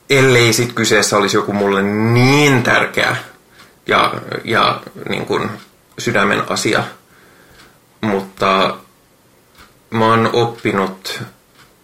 ellei 0.09 0.53
sit 0.53 0.73
kyseessä 0.73 1.17
olisi 1.17 1.37
joku 1.37 1.53
mulle 1.53 1.81
niin 1.83 2.63
tärkeä 2.63 3.15
ja, 3.87 4.13
ja 4.43 4.81
niin 5.09 5.25
kuin 5.25 5.49
sydämen 5.99 6.43
asia. 6.49 6.83
Mutta 8.01 8.77
mä 9.89 10.05
oon 10.05 10.29
oppinut 10.33 11.21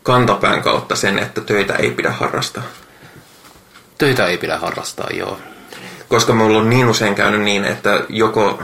kantapään 0.03 0.61
kautta 0.61 0.95
sen, 0.95 1.19
että 1.19 1.41
töitä 1.41 1.73
ei 1.75 1.91
pidä 1.91 2.11
harrastaa. 2.11 2.63
Töitä 4.01 4.27
ei 4.27 4.37
pidä 4.37 4.57
harrastaa, 4.57 5.07
joo. 5.13 5.39
Koska 6.07 6.33
mulla 6.33 6.57
on 6.57 6.69
niin 6.69 6.89
usein 6.89 7.15
käynyt 7.15 7.41
niin, 7.41 7.65
että 7.65 8.03
joko 8.09 8.63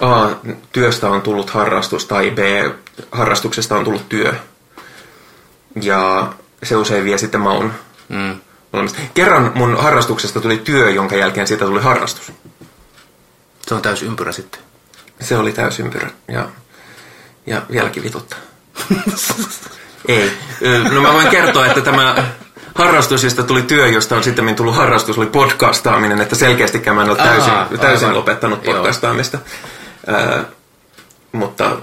A, 0.00 0.28
työstä 0.72 1.08
on 1.08 1.22
tullut 1.22 1.50
harrastus 1.50 2.06
tai 2.06 2.30
B, 2.30 2.38
harrastuksesta 3.12 3.76
on 3.76 3.84
tullut 3.84 4.08
työ. 4.08 4.34
Ja 5.82 6.32
se 6.62 6.76
usein 6.76 7.04
vie 7.04 7.18
sitten 7.18 7.40
maun 7.40 7.72
Mm. 8.08 8.40
Kerran 9.14 9.52
mun 9.54 9.76
harrastuksesta 9.80 10.40
tuli 10.40 10.58
työ, 10.58 10.90
jonka 10.90 11.16
jälkeen 11.16 11.46
siitä 11.46 11.64
tuli 11.64 11.82
harrastus. 11.82 12.32
Se 13.66 13.74
on 13.74 13.82
täys 13.82 14.02
ympyrä 14.02 14.32
sitten. 14.32 14.60
Se 15.20 15.36
oli 15.36 15.52
täysympyrä 15.52 16.10
ja, 16.28 16.48
ja 17.46 17.62
vieläkin 17.70 18.02
vituttaa. 18.02 18.38
Ei. 20.08 20.32
No 20.92 21.00
mä 21.00 21.12
voin 21.12 21.28
kertoa, 21.28 21.66
että 21.66 21.80
tämä 21.80 22.24
harrastus, 22.74 23.24
josta 23.24 23.42
tuli 23.42 23.62
työ, 23.62 23.88
josta 23.88 24.16
on 24.16 24.24
sitten 24.24 24.56
tullut 24.56 24.76
harrastus, 24.76 25.18
oli 25.18 25.26
podcastaaminen, 25.26 26.20
että 26.20 26.36
selkeästikään 26.36 26.96
mä 26.96 27.02
en 27.02 27.10
ole 27.10 27.16
täysin, 27.16 27.52
Aa, 27.52 27.68
täysin 27.80 28.06
aivan. 28.08 28.18
lopettanut 28.18 28.62
podcastaamista. 28.62 29.38
Ää, 30.06 30.44
mutta, 31.32 31.76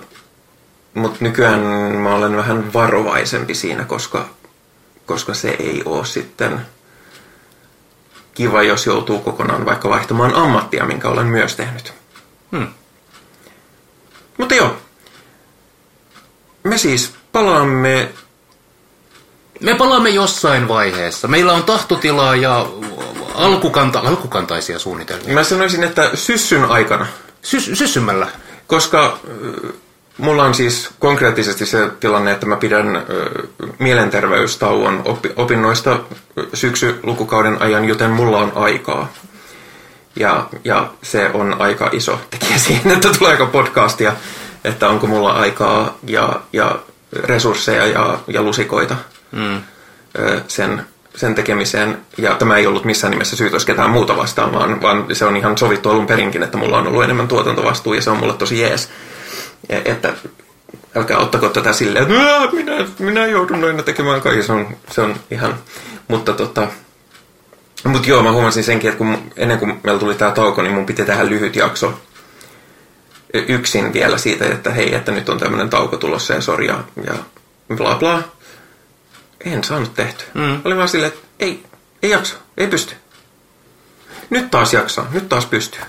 mutta 0.93 1.17
nykyään 1.19 1.59
mä 1.95 2.15
olen 2.15 2.37
vähän 2.37 2.73
varovaisempi 2.73 3.55
siinä, 3.55 3.85
koska, 3.85 4.25
koska 5.05 5.33
se 5.33 5.49
ei 5.49 5.81
ole 5.85 6.05
sitten 6.05 6.61
kiva, 8.33 8.63
jos 8.63 8.85
joutuu 8.85 9.19
kokonaan 9.19 9.65
vaikka 9.65 9.89
vaihtamaan 9.89 10.35
ammattia, 10.35 10.85
minkä 10.85 11.07
olen 11.07 11.25
myös 11.27 11.55
tehnyt. 11.55 11.93
Hmm. 12.51 12.67
Mutta 14.37 14.55
joo. 14.55 14.77
Me 16.63 16.77
siis 16.77 17.13
palaamme 17.31 18.09
Me 19.63 19.75
palaamme 19.75 20.09
jossain 20.09 20.67
vaiheessa. 20.67 21.27
Meillä 21.27 21.53
on 21.53 21.63
tahtotilaa 21.63 22.35
ja 22.35 22.65
alkukanta, 23.35 23.99
alkukantaisia 23.99 24.79
suunnitelmia. 24.79 25.33
Mä 25.33 25.43
sanoisin, 25.43 25.83
että 25.83 26.11
syssyn 26.13 26.65
aikana, 26.65 27.07
Sys, 27.41 27.69
syssymällä. 27.73 28.27
koska 28.67 29.05
äh, 29.05 29.71
mulla 30.17 30.43
on 30.43 30.53
siis 30.53 30.89
konkreettisesti 30.99 31.65
se 31.65 31.89
tilanne, 31.99 32.31
että 32.31 32.45
mä 32.45 32.55
pidän 32.55 32.95
äh, 32.95 33.03
mielenterveystauon 33.79 35.01
oppi- 35.05 35.33
opinnoista 35.35 35.99
syksylukukauden 36.53 37.61
ajan, 37.61 37.85
joten 37.85 38.09
mulla 38.11 38.37
on 38.37 38.51
aikaa. 38.55 39.11
Ja, 40.15 40.47
ja 40.63 40.89
se 41.03 41.29
on 41.33 41.55
aika 41.61 41.89
iso 41.93 42.19
tekijä 42.29 42.57
siihen, 42.67 42.91
että 42.91 43.09
tuleeko 43.19 43.45
podcastia, 43.45 44.13
että 44.63 44.89
onko 44.89 45.07
mulla 45.07 45.31
aikaa 45.31 45.97
ja, 46.07 46.39
ja 46.53 46.79
resursseja 47.23 47.87
ja, 47.87 48.19
ja 48.27 48.41
lusikoita 48.41 48.95
Mm. 49.31 49.61
sen, 50.47 50.85
sen 51.15 51.35
tekemiseen. 51.35 51.97
Ja 52.17 52.35
tämä 52.35 52.57
ei 52.57 52.67
ollut 52.67 52.85
missään 52.85 53.11
nimessä 53.11 53.35
syytös 53.35 53.65
ketään 53.65 53.89
muuta 53.89 54.17
vastaan, 54.17 54.53
vaan, 54.53 54.81
vaan 54.81 55.15
se 55.15 55.25
on 55.25 55.37
ihan 55.37 55.57
sovittu 55.57 55.89
alun 55.89 56.07
perinkin, 56.07 56.43
että 56.43 56.57
mulla 56.57 56.77
on 56.77 56.87
ollut 56.87 57.03
enemmän 57.03 57.27
tuotantovastuu 57.27 57.93
ja 57.93 58.01
se 58.01 58.09
on 58.09 58.17
mulle 58.17 58.33
tosi 58.33 58.59
jees. 58.59 58.89
Ja, 59.69 59.81
että 59.85 60.13
älkää 60.95 61.17
ottako 61.17 61.49
tätä 61.49 61.73
silleen, 61.73 62.03
että 62.03 62.23
"Ää, 62.23 62.51
minä, 62.51 62.85
minä 62.99 63.25
joudun 63.25 63.63
aina 63.63 63.83
tekemään 63.83 64.21
kaiken. 64.21 64.43
Se 64.43 64.51
on, 64.51 64.67
se 64.91 65.01
on 65.01 65.15
ihan, 65.31 65.55
mutta 66.07 66.33
tota, 66.33 66.67
mutta 67.83 68.09
joo, 68.09 68.23
mä 68.23 68.31
huomasin 68.31 68.63
senkin, 68.63 68.89
että 68.89 68.97
kun, 68.97 69.17
ennen 69.37 69.59
kuin 69.59 69.79
meillä 69.83 69.99
tuli 69.99 70.15
tämä 70.15 70.31
tauko, 70.31 70.61
niin 70.61 70.73
mun 70.73 70.85
piti 70.85 71.05
tehdä 71.05 71.25
lyhyt 71.29 71.55
jakso 71.55 71.93
yksin 73.33 73.93
vielä 73.93 74.17
siitä, 74.17 74.45
että 74.45 74.71
hei, 74.71 74.95
että 74.95 75.11
nyt 75.11 75.29
on 75.29 75.39
tämmöinen 75.39 75.69
tauko 75.69 75.97
tulossa 75.97 76.33
ja 76.33 76.41
sori 76.41 76.67
ja, 76.67 76.83
ja 77.05 77.13
bla 77.75 77.95
bla. 77.95 78.23
En 79.45 79.63
saanut 79.63 79.93
tehty. 79.93 80.23
Mm. 80.33 80.61
Oli 80.65 80.77
vaan 80.77 80.89
silleen, 80.89 81.13
että 81.13 81.27
ei, 81.39 81.63
ei 82.03 82.09
jaksa, 82.09 82.35
ei 82.57 82.67
pysty. 82.67 82.95
Nyt 84.29 84.51
taas 84.51 84.73
jaksaa, 84.73 85.07
nyt 85.11 85.29
taas 85.29 85.45
pystyy. 85.45 85.81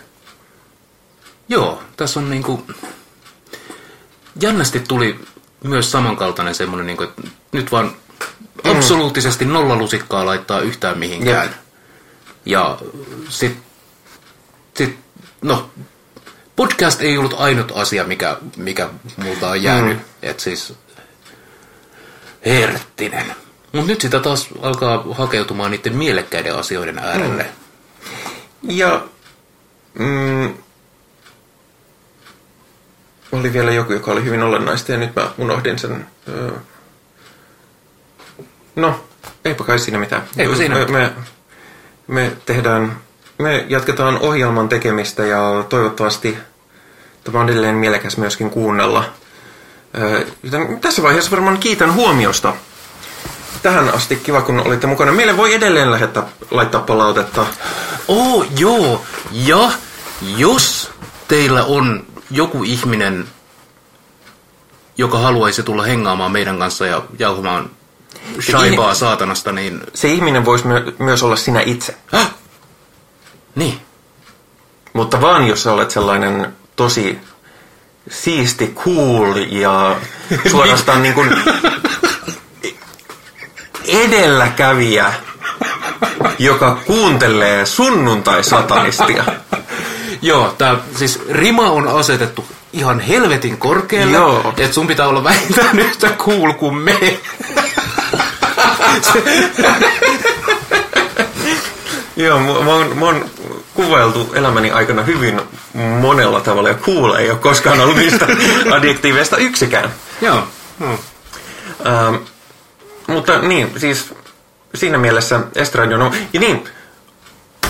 Joo, 1.49 1.83
tässä 1.97 2.21
on 2.21 2.31
niinku... 2.31 2.67
Jännästi 4.41 4.81
tuli 4.81 5.21
myös 5.65 5.91
samankaltainen 5.91 6.55
semmoinen, 6.55 6.87
niinku, 6.87 7.03
että 7.03 7.23
nyt 7.53 7.73
vaan 7.73 7.93
absoluuttisesti 8.65 9.45
nolla 9.45 9.77
lusikkaa 9.77 10.27
laittaa 10.27 10.61
yhtään 10.61 10.99
mihinkään. 10.99 11.47
Jep. 11.47 11.53
Ja 12.45 12.79
sit, 13.29 13.59
sit, 14.75 14.99
no, 15.43 15.71
podcast 16.57 17.01
ei 17.01 17.19
ollut 17.19 17.35
ainut 17.39 17.73
asia, 17.75 18.05
mikä, 18.05 18.37
mikä 18.57 18.89
multa 19.17 19.51
on 19.51 19.63
jäänyt. 19.63 19.99
Mm. 19.99 20.05
Et 20.23 20.41
siis, 20.41 20.75
herttinen. 22.47 23.27
Mutta 23.73 23.87
nyt 23.87 24.01
sitä 24.01 24.21
taas 24.21 24.49
alkaa 24.63 25.05
hakeutumaan 25.11 25.71
niiden 25.71 25.97
mielekkäiden 25.97 26.57
asioiden 26.57 26.99
äärelle. 26.99 27.43
Mm. 27.43 28.71
Ja 28.71 29.03
mm, 29.99 30.55
oli 33.33 33.53
vielä 33.53 33.73
joku, 33.73 33.93
joka 33.93 34.13
oli 34.13 34.25
hyvin 34.25 34.43
olennaista 34.43 34.93
ja 34.93 34.99
nyt 34.99 35.17
mä 35.17 35.31
unohdin 35.39 35.79
sen. 35.79 36.07
Öö, 36.29 36.51
No, 38.77 39.05
eipä 39.45 39.65
kai 39.65 39.79
siinä 39.79 39.99
mitään. 39.99 40.23
Eipä 40.39 40.57
siinä 40.57 40.75
me, 40.75 40.85
mitään. 40.85 41.15
me, 42.07 42.25
me 42.25 42.33
tehdään, 42.47 42.97
me 43.39 43.67
jatketaan 43.69 44.19
ohjelman 44.19 44.69
tekemistä 44.69 45.23
ja 45.27 45.65
toivottavasti 45.69 46.39
tämä 47.25 47.41
on 47.41 47.49
edelleen 47.51 47.75
mielekäs 47.75 48.17
myöskin 48.17 48.51
kuunnella. 48.51 49.13
Joten 50.43 50.81
tässä 50.81 51.03
vaiheessa 51.03 51.31
varmaan 51.31 51.59
kiitän 51.59 51.95
huomiosta. 51.95 52.55
Tähän 53.63 53.95
asti 53.95 54.17
kiva, 54.17 54.43
kun 54.43 54.61
olitte 54.61 54.87
mukana. 54.87 55.13
Meille 55.13 55.37
voi 55.37 55.55
edelleen 55.55 55.91
lähettää, 55.93 56.23
laittaa 56.51 56.81
palautetta. 56.81 57.47
Oh, 58.09 58.47
joo. 58.59 59.05
Ja 59.33 59.71
jos 60.37 60.91
teillä 61.29 61.65
on 61.65 62.05
joku 62.31 62.63
ihminen, 62.65 63.29
joka 64.99 65.19
haluaisi 65.19 65.63
tulla 65.63 65.83
hengaamaan 65.83 66.33
meidän 66.33 66.59
kanssa 66.59 66.87
ja 66.87 67.03
jauhamaan 67.19 67.71
shaibaa 68.41 68.95
saatanasta, 68.95 69.53
niin... 69.53 69.81
Se 69.95 70.09
ihminen 70.09 70.45
voisi 70.45 70.67
my- 70.67 70.95
myös 70.99 71.23
olla 71.23 71.37
sinä 71.37 71.61
itse. 71.61 71.97
Häh? 72.07 72.31
Niin. 73.55 73.81
Mutta 74.93 75.21
vaan 75.21 75.47
jos 75.47 75.63
sä 75.63 75.73
olet 75.73 75.91
sellainen 75.91 76.57
tosi 76.77 77.19
siisti, 78.11 78.75
cool 78.85 79.37
ja 79.51 79.97
suorastaan 80.51 81.03
niin 81.03 81.15
kuin 81.15 81.29
edelläkävijä, 83.87 85.13
joka 86.39 86.79
kuuntelee 86.87 87.67
sunnuntai-satanistia. 87.67 89.25
Joo, 90.23 90.55
tää, 90.59 90.77
siis 90.97 91.21
rima 91.31 91.71
on 91.71 91.89
asetettu 91.89 92.45
ihan 92.73 93.01
helvetin 93.01 93.59
korkealle, 93.59 94.17
Joo. 94.17 94.55
että 94.57 94.75
sun 94.75 94.87
pitää 94.87 95.09
olla 95.09 95.25
vähintään 95.25 95.79
yhtä 95.79 96.09
cool 96.09 96.53
kuin 96.53 96.75
me. 96.75 97.19
Joo, 102.17 102.39
mä, 102.39 102.47
mä, 102.47 102.73
oon, 102.73 102.99
mä 102.99 103.05
oon 103.05 103.31
kuvailtu 103.75 104.33
elämäni 104.35 104.71
aikana 104.71 105.03
hyvin 105.03 105.41
monella 106.01 106.41
tavalla 106.41 106.69
ja 106.69 106.75
cool 106.75 107.15
ei 107.15 107.31
ole 107.31 107.39
koskaan 107.39 107.81
ollut 107.81 107.97
niistä 107.97 108.27
adjektiiveista 108.77 109.37
yksikään. 109.37 109.91
Joo. 110.21 110.43
Hmm. 110.79 110.99
Ähm, 111.87 112.15
mutta 113.07 113.39
niin, 113.39 113.73
siis 113.77 114.15
siinä 114.75 114.99
mielessä 114.99 115.41
Estradio, 115.55 115.97
no, 115.97 116.13
ja 116.33 116.41
niin, 116.41 116.65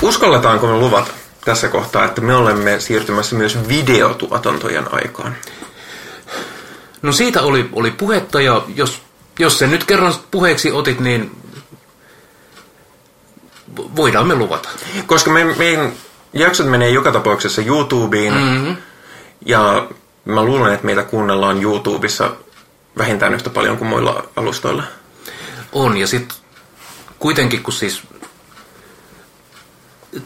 uskalletaanko 0.03 0.67
me 0.67 0.73
luvata 0.73 1.11
tässä 1.45 1.69
kohtaa, 1.69 2.05
että 2.05 2.21
me 2.21 2.35
olemme 2.35 2.81
siirtymässä 2.81 3.37
myös 3.37 3.69
videotuotantojen 3.69 4.95
aikaan? 4.95 5.37
No 7.03 7.13
siitä 7.13 7.43
oli, 7.43 7.69
oli 7.73 7.91
puhetta 7.91 8.41
ja 8.41 8.63
jos, 8.77 9.03
jos 9.39 9.59
sen 9.59 9.71
nyt 9.71 9.85
kerran 9.85 10.15
puheeksi 10.31 10.73
otit, 10.73 11.01
niin 11.01 11.31
voidaan 13.77 14.27
me 14.27 14.35
luvata. 14.35 14.69
Koska 15.07 15.31
me, 15.31 15.45
meidän 15.45 15.93
jaksot 16.33 16.67
menee 16.67 16.91
joka 16.91 17.13
tapauksessa 17.13 17.63
YouTubeen, 17.63 18.35
Mm-hmm. 18.35 18.77
ja 19.47 19.89
mä 20.25 20.43
luulen, 20.43 20.73
että 20.75 20.87
meitä 20.87 21.03
kuunnellaan 21.03 21.63
YouTubessa 21.63 22.31
vähintään 22.99 23.35
yhtä 23.35 23.51
paljon 23.51 23.77
kuin 23.79 23.89
muilla 23.89 24.25
alustoilla. 24.37 24.83
On, 25.73 25.97
ja 25.97 26.07
sitten 26.07 26.37
kuitenkin, 27.19 27.63
kun 27.63 27.73
siis 27.73 28.03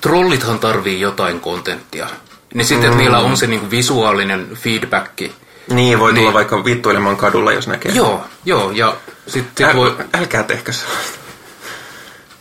trollithan 0.00 0.58
tarvii 0.58 1.00
jotain 1.00 1.40
kontenttia, 1.40 2.06
niin 2.54 2.66
sitten, 2.66 2.86
että 2.88 2.98
niillä 3.02 3.18
on 3.18 3.36
se 3.36 3.46
niinku 3.46 3.70
visuaalinen 3.70 4.48
feedbacki. 4.54 5.32
Niin, 5.70 5.98
voi 5.98 6.10
tulla 6.12 6.22
Niin. 6.24 6.34
vaikka 6.34 6.64
vittuilemaan 6.64 7.16
kadulla, 7.16 7.52
jos 7.52 7.66
näkee. 7.68 7.92
Joo, 7.92 8.24
joo, 8.44 8.70
ja 8.70 8.96
sitten 9.26 9.66
Äl, 9.66 9.70
sit 9.72 9.76
voi... 9.80 9.96
Älkää 10.14 10.42
tehkö 10.42 10.72
sellaista. 10.72 11.18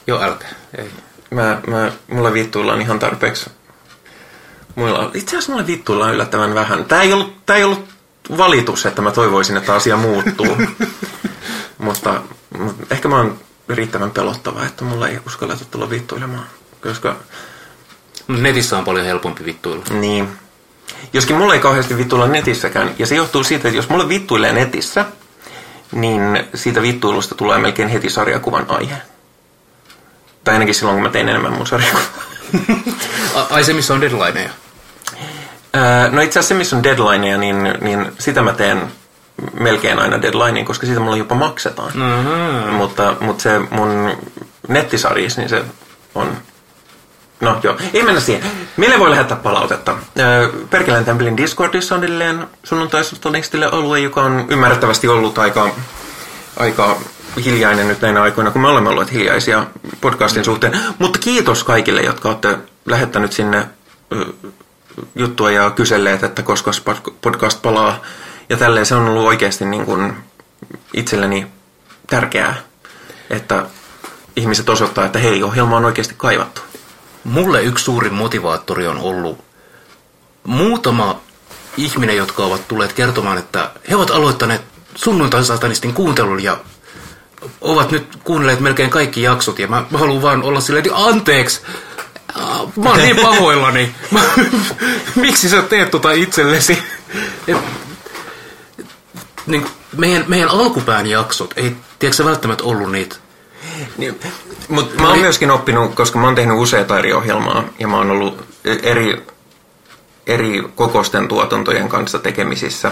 Joo, 0.08 0.22
älkää. 0.22 0.50
Ei. 0.78 0.92
Mä, 1.32 1.62
mä, 1.68 1.92
mulla 2.08 2.34
vittuillaan 2.34 2.82
ihan 2.82 3.00
tarpeeksi. 3.00 3.50
Mulla, 4.76 5.12
itse 5.14 5.38
asiassa 5.38 5.52
mulla 5.52 5.68
vittuillaan 5.68 6.14
yllättävän 6.14 6.56
vähän. 6.56 6.86
Tää 6.86 7.02
ei, 7.02 7.14
ollut, 7.14 7.46
tää 7.46 7.56
ei 7.56 7.64
ollut 7.64 7.86
valitus, 8.38 8.86
että 8.86 9.02
mä 9.02 9.12
toivoisin, 9.12 9.58
että 9.58 9.76
asia 9.76 9.98
muuttuu. 9.98 10.58
mutta, 11.78 12.22
mutta 12.60 12.86
ehkä 12.90 13.08
mä 13.08 13.16
oon 13.16 13.40
riittävän 13.70 14.12
pelottava, 14.12 14.66
että 14.66 14.84
mulla 14.84 15.08
ei 15.08 15.20
uskalleta 15.28 15.66
tulla 15.66 15.90
vittuilemaan. 15.90 16.46
Koska, 16.84 17.16
Netissä 18.28 18.78
on 18.78 18.86
paljon 18.86 19.06
helpompi 19.06 19.46
vittuilla. 19.46 19.86
niin. 19.90 20.30
Joskin 21.14 21.36
mulla 21.36 21.54
ei 21.54 21.60
kauheasti 21.60 21.98
vittuilla 21.98 22.28
netissäkään. 22.28 22.96
Ja 23.00 23.08
se 23.08 23.16
johtuu 23.16 23.44
siitä, 23.44 23.68
että 23.68 23.78
jos 23.78 23.90
mulle 23.90 24.10
vittuilee 24.10 24.54
netissä, 24.54 25.06
niin 25.92 26.22
siitä 26.56 26.82
vittuilusta 26.82 27.36
tulee 27.36 27.58
melkein 27.58 27.90
heti 27.90 28.10
sarjakuvan 28.10 28.66
aihe. 28.68 28.96
Tai 30.46 30.54
ainakin 30.54 30.76
silloin, 30.76 30.96
kun 30.96 31.04
mä 31.04 31.10
tein 31.10 31.30
enemmän 31.30 31.54
mun 31.54 31.68
sarjakuvaa. 31.68 32.06
A- 33.36 33.48
Ai 33.50 33.64
se, 33.64 33.74
missä 33.74 33.94
on 33.94 34.02
deadlineja. 34.02 34.50
Öö, 35.76 36.10
No 36.12 36.22
itse 36.22 36.40
asiassa 36.40 36.48
se, 36.48 36.54
missä 36.54 36.76
on 36.76 36.84
deadlineja, 36.84 37.38
niin, 37.38 37.74
niin 37.82 38.12
sitä 38.20 38.42
mä 38.42 38.54
teen 38.54 38.82
melkein 39.60 40.00
aina 40.00 40.22
deadlineen, 40.22 40.66
koska 40.66 40.86
siitä 40.86 41.00
mulla 41.02 41.18
jopa 41.18 41.36
maksetaan. 41.36 41.92
Mm-hmm. 41.94 42.74
Mutta, 42.74 43.16
mutta 43.20 43.42
se 43.44 43.60
mun 43.60 44.12
nettisarjis, 44.68 45.38
niin 45.38 45.50
se 45.50 45.64
on... 46.16 46.38
No 47.42 47.60
joo, 47.64 47.78
ei 47.94 48.04
mennä 48.04 48.20
siihen. 48.22 48.52
Meille 48.78 49.00
voi 49.00 49.10
lähettää 49.10 49.38
palautetta. 49.38 49.98
Öö, 50.20 50.50
Perkelän 50.70 51.06
Templin 51.06 51.38
Discordissa 51.38 51.96
on 51.96 52.04
edelleen 52.04 52.48
sunnuntaisotolistille 52.64 53.66
alue, 53.66 54.00
joka 54.00 54.22
on 54.24 54.46
ymmärrettävästi 54.50 55.08
ollut 55.08 55.38
aika, 55.38 55.70
aika 56.60 56.98
hiljainen 57.44 57.88
nyt 57.88 58.02
näinä 58.02 58.22
aikoina, 58.22 58.52
kun 58.52 58.62
me 58.62 58.68
olemme 58.68 58.90
olleet 58.90 59.12
hiljaisia 59.12 59.66
podcastin 60.02 60.46
suhteen. 60.46 60.80
Mutta 61.00 61.20
kiitos 61.20 61.64
kaikille, 61.64 62.02
jotka 62.02 62.30
olette 62.30 62.58
lähettänyt 62.86 63.34
sinne 63.34 63.68
juttua 65.16 65.52
ja 65.52 65.70
kyselleet, 65.70 66.24
että 66.24 66.44
koska 66.44 66.72
podcast 67.22 67.62
palaa. 67.62 68.02
Ja 68.50 68.58
tälleen 68.58 68.86
se 68.86 68.96
on 68.96 69.08
ollut 69.08 69.28
oikeasti 69.28 69.66
niin 69.66 69.86
kuin 69.86 70.14
itselleni 70.94 71.48
tärkeää, 72.08 72.56
että 73.30 73.66
ihmiset 74.36 74.70
osoittaa, 74.70 75.06
että 75.06 75.20
hei, 75.20 75.44
ohjelma 75.44 75.78
on 75.78 75.86
oikeasti 75.86 76.16
kaivattu. 76.18 76.62
Mulle 77.24 77.64
yksi 77.64 77.86
suurin 77.86 78.14
motivaattori 78.14 78.88
on 78.88 78.98
ollut 78.98 79.44
muutama 80.44 81.20
ihminen, 81.78 82.18
jotka 82.18 82.44
ovat 82.44 82.68
tulleet 82.68 82.94
kertomaan, 82.94 83.38
että 83.38 83.72
he 83.90 83.96
ovat 83.96 84.12
aloittaneet 84.12 84.62
sunnuntai-satanistin 84.96 85.94
kuuntelun 85.94 86.44
ja 86.44 86.58
ovat 87.62 87.92
nyt 87.92 88.18
kuunnelleet 88.24 88.60
melkein 88.60 88.90
kaikki 88.90 89.22
jaksot 89.22 89.60
ja 89.60 89.68
mä, 89.68 89.84
mä 89.90 89.98
haluan 89.98 90.22
vaan 90.22 90.44
olla 90.44 90.62
silleen, 90.62 90.86
että 90.86 90.98
anteeksi, 90.98 91.62
mä 92.76 92.90
oon 92.90 92.98
niin 92.98 93.16
pahoillani. 93.16 93.96
Mä, 94.12 94.20
miksi 95.16 95.50
sä 95.50 95.62
teet 95.62 95.92
tota 95.92 96.12
itsellesi? 96.12 96.78
Et, 97.48 97.58
niin, 99.48 99.66
meidän, 99.98 100.24
meidän 100.28 100.50
alkupään 100.50 101.08
jaksot 101.08 101.54
ei, 101.56 101.76
tiedätkö 102.00 102.18
sä 102.18 102.26
välttämättä 102.26 102.64
ollut 102.64 102.92
niitä 102.92 103.16
Niin, 103.98 104.20
Mutta 104.70 105.02
mä 105.02 105.10
oon 105.10 105.20
myöskin 105.20 105.52
oppinut, 105.52 105.96
koska 105.96 106.20
mä 106.20 106.26
oon 106.26 106.36
tehnyt 106.36 106.58
useita 106.58 107.00
eri 107.00 107.14
ohjelmaa 107.14 107.64
ja 107.80 107.88
mä 107.88 107.98
oon 107.98 108.12
ollut 108.12 108.46
eri, 108.84 109.26
eri 110.28 110.64
kokosten 110.76 111.28
tuotantojen 111.28 111.90
kanssa 111.90 112.20
tekemisissä 112.20 112.92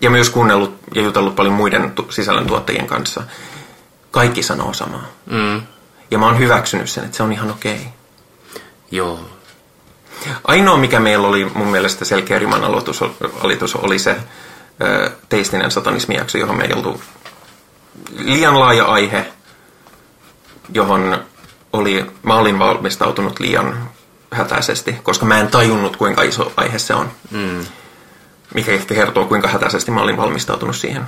ja 0.00 0.10
myös 0.10 0.30
kuunnellut 0.30 0.74
ja 0.94 1.02
jutellut 1.02 1.36
paljon 1.36 1.54
muiden 1.54 1.90
tu- 1.90 2.06
sisällöntuottajien 2.10 2.86
kanssa. 2.86 3.22
Kaikki 4.14 4.42
sanoo 4.42 4.72
samaa. 4.72 5.06
Mm, 5.26 5.62
Ja 6.10 6.18
mä 6.18 6.26
oon 6.26 6.38
hyväksynyt 6.38 6.90
sen, 6.90 7.04
että 7.04 7.16
se 7.16 7.22
on 7.22 7.32
ihan 7.32 7.50
okei. 7.50 7.80
joo. 8.90 9.20
Ainoa, 10.44 10.76
mikä 10.76 11.00
meillä 11.00 11.28
oli 11.28 11.44
mun 11.54 11.66
mielestä 11.68 12.04
selkeä 12.04 12.38
riman 12.38 12.64
aloitus, 12.64 13.00
alitus, 13.40 13.74
oli 13.76 13.98
se 13.98 14.16
ö, 14.82 15.10
teistinen 15.28 15.70
satanismijakso, 15.70 16.38
johon 16.38 16.56
me 16.56 16.64
ei 16.64 16.72
oltu 16.72 17.00
liian 18.18 18.60
laaja 18.60 18.84
aihe, 18.84 19.32
johon 20.72 21.24
oli, 21.72 22.06
mä 22.22 22.34
olin 22.34 22.58
valmistautunut 22.58 23.40
liian 23.40 23.90
hätäisesti, 24.32 24.92
koska 25.02 25.26
mä 25.26 25.40
en 25.40 25.48
tajunnut, 25.48 25.96
kuinka 25.96 26.22
iso 26.22 26.52
aihe 26.56 26.78
se 26.78 26.94
on. 26.94 27.10
Mm. 27.30 27.66
Mikä 28.54 28.72
ehkä 28.72 28.94
kertoo, 28.94 29.26
kuinka 29.26 29.48
hätäisesti 29.48 29.90
mä 29.90 30.00
olin 30.00 30.16
valmistautunut 30.16 30.76
siihen. 30.76 31.02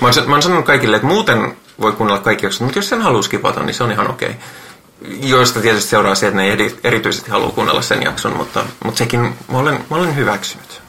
Mä 0.00 0.08
oon, 0.08 0.14
mä 0.26 0.34
oon 0.34 0.42
sanonut 0.42 0.64
kaikille, 0.66 0.96
että 0.96 1.08
muuten 1.08 1.56
voi 1.80 1.92
kuunnella 1.92 2.20
kaikki 2.22 2.46
jaksot, 2.46 2.60
mutta 2.62 2.78
jos 2.78 2.88
sen 2.88 3.02
haluaa 3.02 3.22
skipata, 3.22 3.62
niin 3.62 3.74
se 3.74 3.84
on 3.84 3.92
ihan 3.92 4.10
okei. 4.10 4.30
Joista 5.20 5.60
tietysti 5.60 5.90
seuraa 5.90 6.14
se, 6.14 6.26
että 6.26 6.36
ne 6.36 6.44
ei 6.44 6.50
eri- 6.52 6.80
erityisesti 6.84 7.30
halua 7.30 7.50
kuunnella 7.50 7.82
sen 7.82 8.02
jakson, 8.02 8.36
mutta, 8.36 8.64
mutta 8.84 8.98
sekin 8.98 9.20
mä 9.20 9.58
olen, 9.58 9.84
mä 9.90 9.96
olen 9.96 10.16
hyväksynyt. 10.16 10.82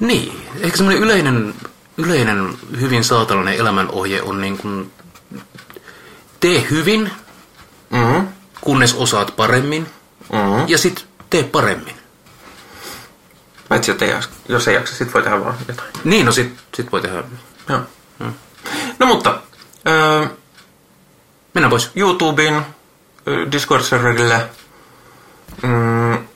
Niin, 0.00 0.46
ehkä 0.60 0.76
semmoinen 0.76 1.02
yleinen, 1.02 1.54
yleinen 1.96 2.54
hyvin 2.80 3.04
saatalainen 3.04 3.54
elämänohje 3.56 4.22
on 4.22 4.40
niin 4.40 4.58
kuin, 4.58 4.92
tee 6.40 6.66
hyvin, 6.70 7.10
Mm-hmm. 7.90 8.28
kunnes 8.60 8.94
osaat 8.94 9.36
paremmin, 9.36 9.86
Mm-hmm. 10.32 10.64
ja 10.68 10.78
sit 10.78 11.06
tee 11.30 11.42
paremmin. 11.42 11.94
Paitsi 13.68 13.90
jos 13.90 14.02
ei, 14.02 14.10
jaksa, 14.10 14.30
jos 14.48 14.68
ei 14.68 14.74
jaksa, 14.74 14.96
sit 14.96 15.14
voi 15.14 15.22
tehdä 15.22 15.40
vaan 15.40 15.56
jotain. 15.68 15.90
Niin, 16.04 16.26
no 16.26 16.32
sit, 16.32 16.54
sit 16.74 16.92
voi 16.92 17.00
tehdä. 17.00 17.24
Joo. 17.68 17.80
No 18.98 19.06
mutta, 19.06 19.40
öö, 19.88 20.26
Mennään 21.54 21.70
pois. 21.70 21.90
YouTubeen, 21.96 22.66
Discord-serverille, 23.52 24.40
mm, 25.62 26.26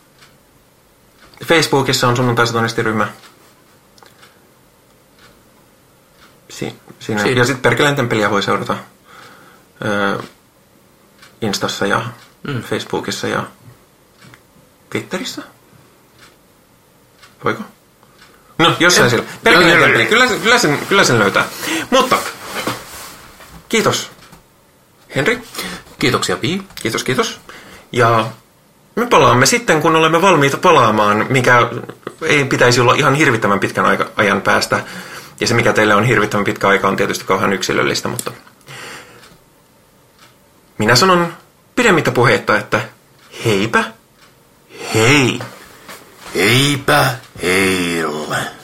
Facebookissa 1.44 2.08
on 2.08 2.16
sunnuntaisatonistiryhmä. 2.16 3.08
Si- 6.50 6.74
siinä. 6.98 7.22
Siinä. 7.22 7.40
Ja 7.40 7.44
sitten 7.44 7.62
Perkeleen 7.62 7.96
temppeliä 7.96 8.30
voi 8.30 8.42
seurata 8.42 8.76
ö, 9.84 10.22
Instassa 11.40 11.86
ja 11.86 12.02
mm. 12.42 12.62
Facebookissa 12.62 13.28
ja 13.28 13.46
Twitterissä. 14.90 15.42
Voiko? 17.44 17.62
No, 18.58 18.72
jossain 18.80 19.10
siellä. 19.10 19.26
Perkeleen 19.44 19.70
Joo, 19.70 19.78
joo, 19.78 19.86
temppeli, 19.86 20.06
kyllä, 20.06 20.26
kyllä, 20.42 20.58
sen, 20.58 20.78
kyllä 20.88 21.04
sen 21.04 21.18
löytää. 21.18 21.44
Mutta, 21.90 22.18
kiitos 23.68 24.10
Henri. 25.16 25.42
Kiitoksia, 25.98 26.36
Pi. 26.36 26.62
Kiitos, 26.82 27.04
kiitos. 27.04 27.40
Ja 27.92 28.26
me 28.96 29.06
palaamme 29.06 29.46
sitten, 29.46 29.80
kun 29.82 29.96
olemme 29.96 30.22
valmiita 30.22 30.56
palaamaan, 30.56 31.26
mikä 31.28 31.68
ei 32.22 32.44
pitäisi 32.44 32.80
olla 32.80 32.94
ihan 32.94 33.14
hirvittävän 33.14 33.60
pitkän 33.60 33.86
aika, 33.86 34.10
ajan 34.16 34.42
päästä. 34.42 34.84
Ja 35.40 35.46
se, 35.46 35.54
mikä 35.54 35.72
teille 35.72 35.94
on 35.94 36.04
hirvittävän 36.04 36.44
pitkä 36.44 36.68
aika, 36.68 36.88
on 36.88 36.96
tietysti 36.96 37.24
kauhean 37.24 37.52
yksilöllistä, 37.52 38.08
mutta 38.08 38.30
minä 40.78 40.96
sanon 40.96 41.34
pidemmittä 41.76 42.10
puheitta, 42.10 42.58
että 42.58 42.80
heipä, 43.44 43.84
hei! 44.94 45.38
Heipä 46.34 47.14
heille. 47.42 48.57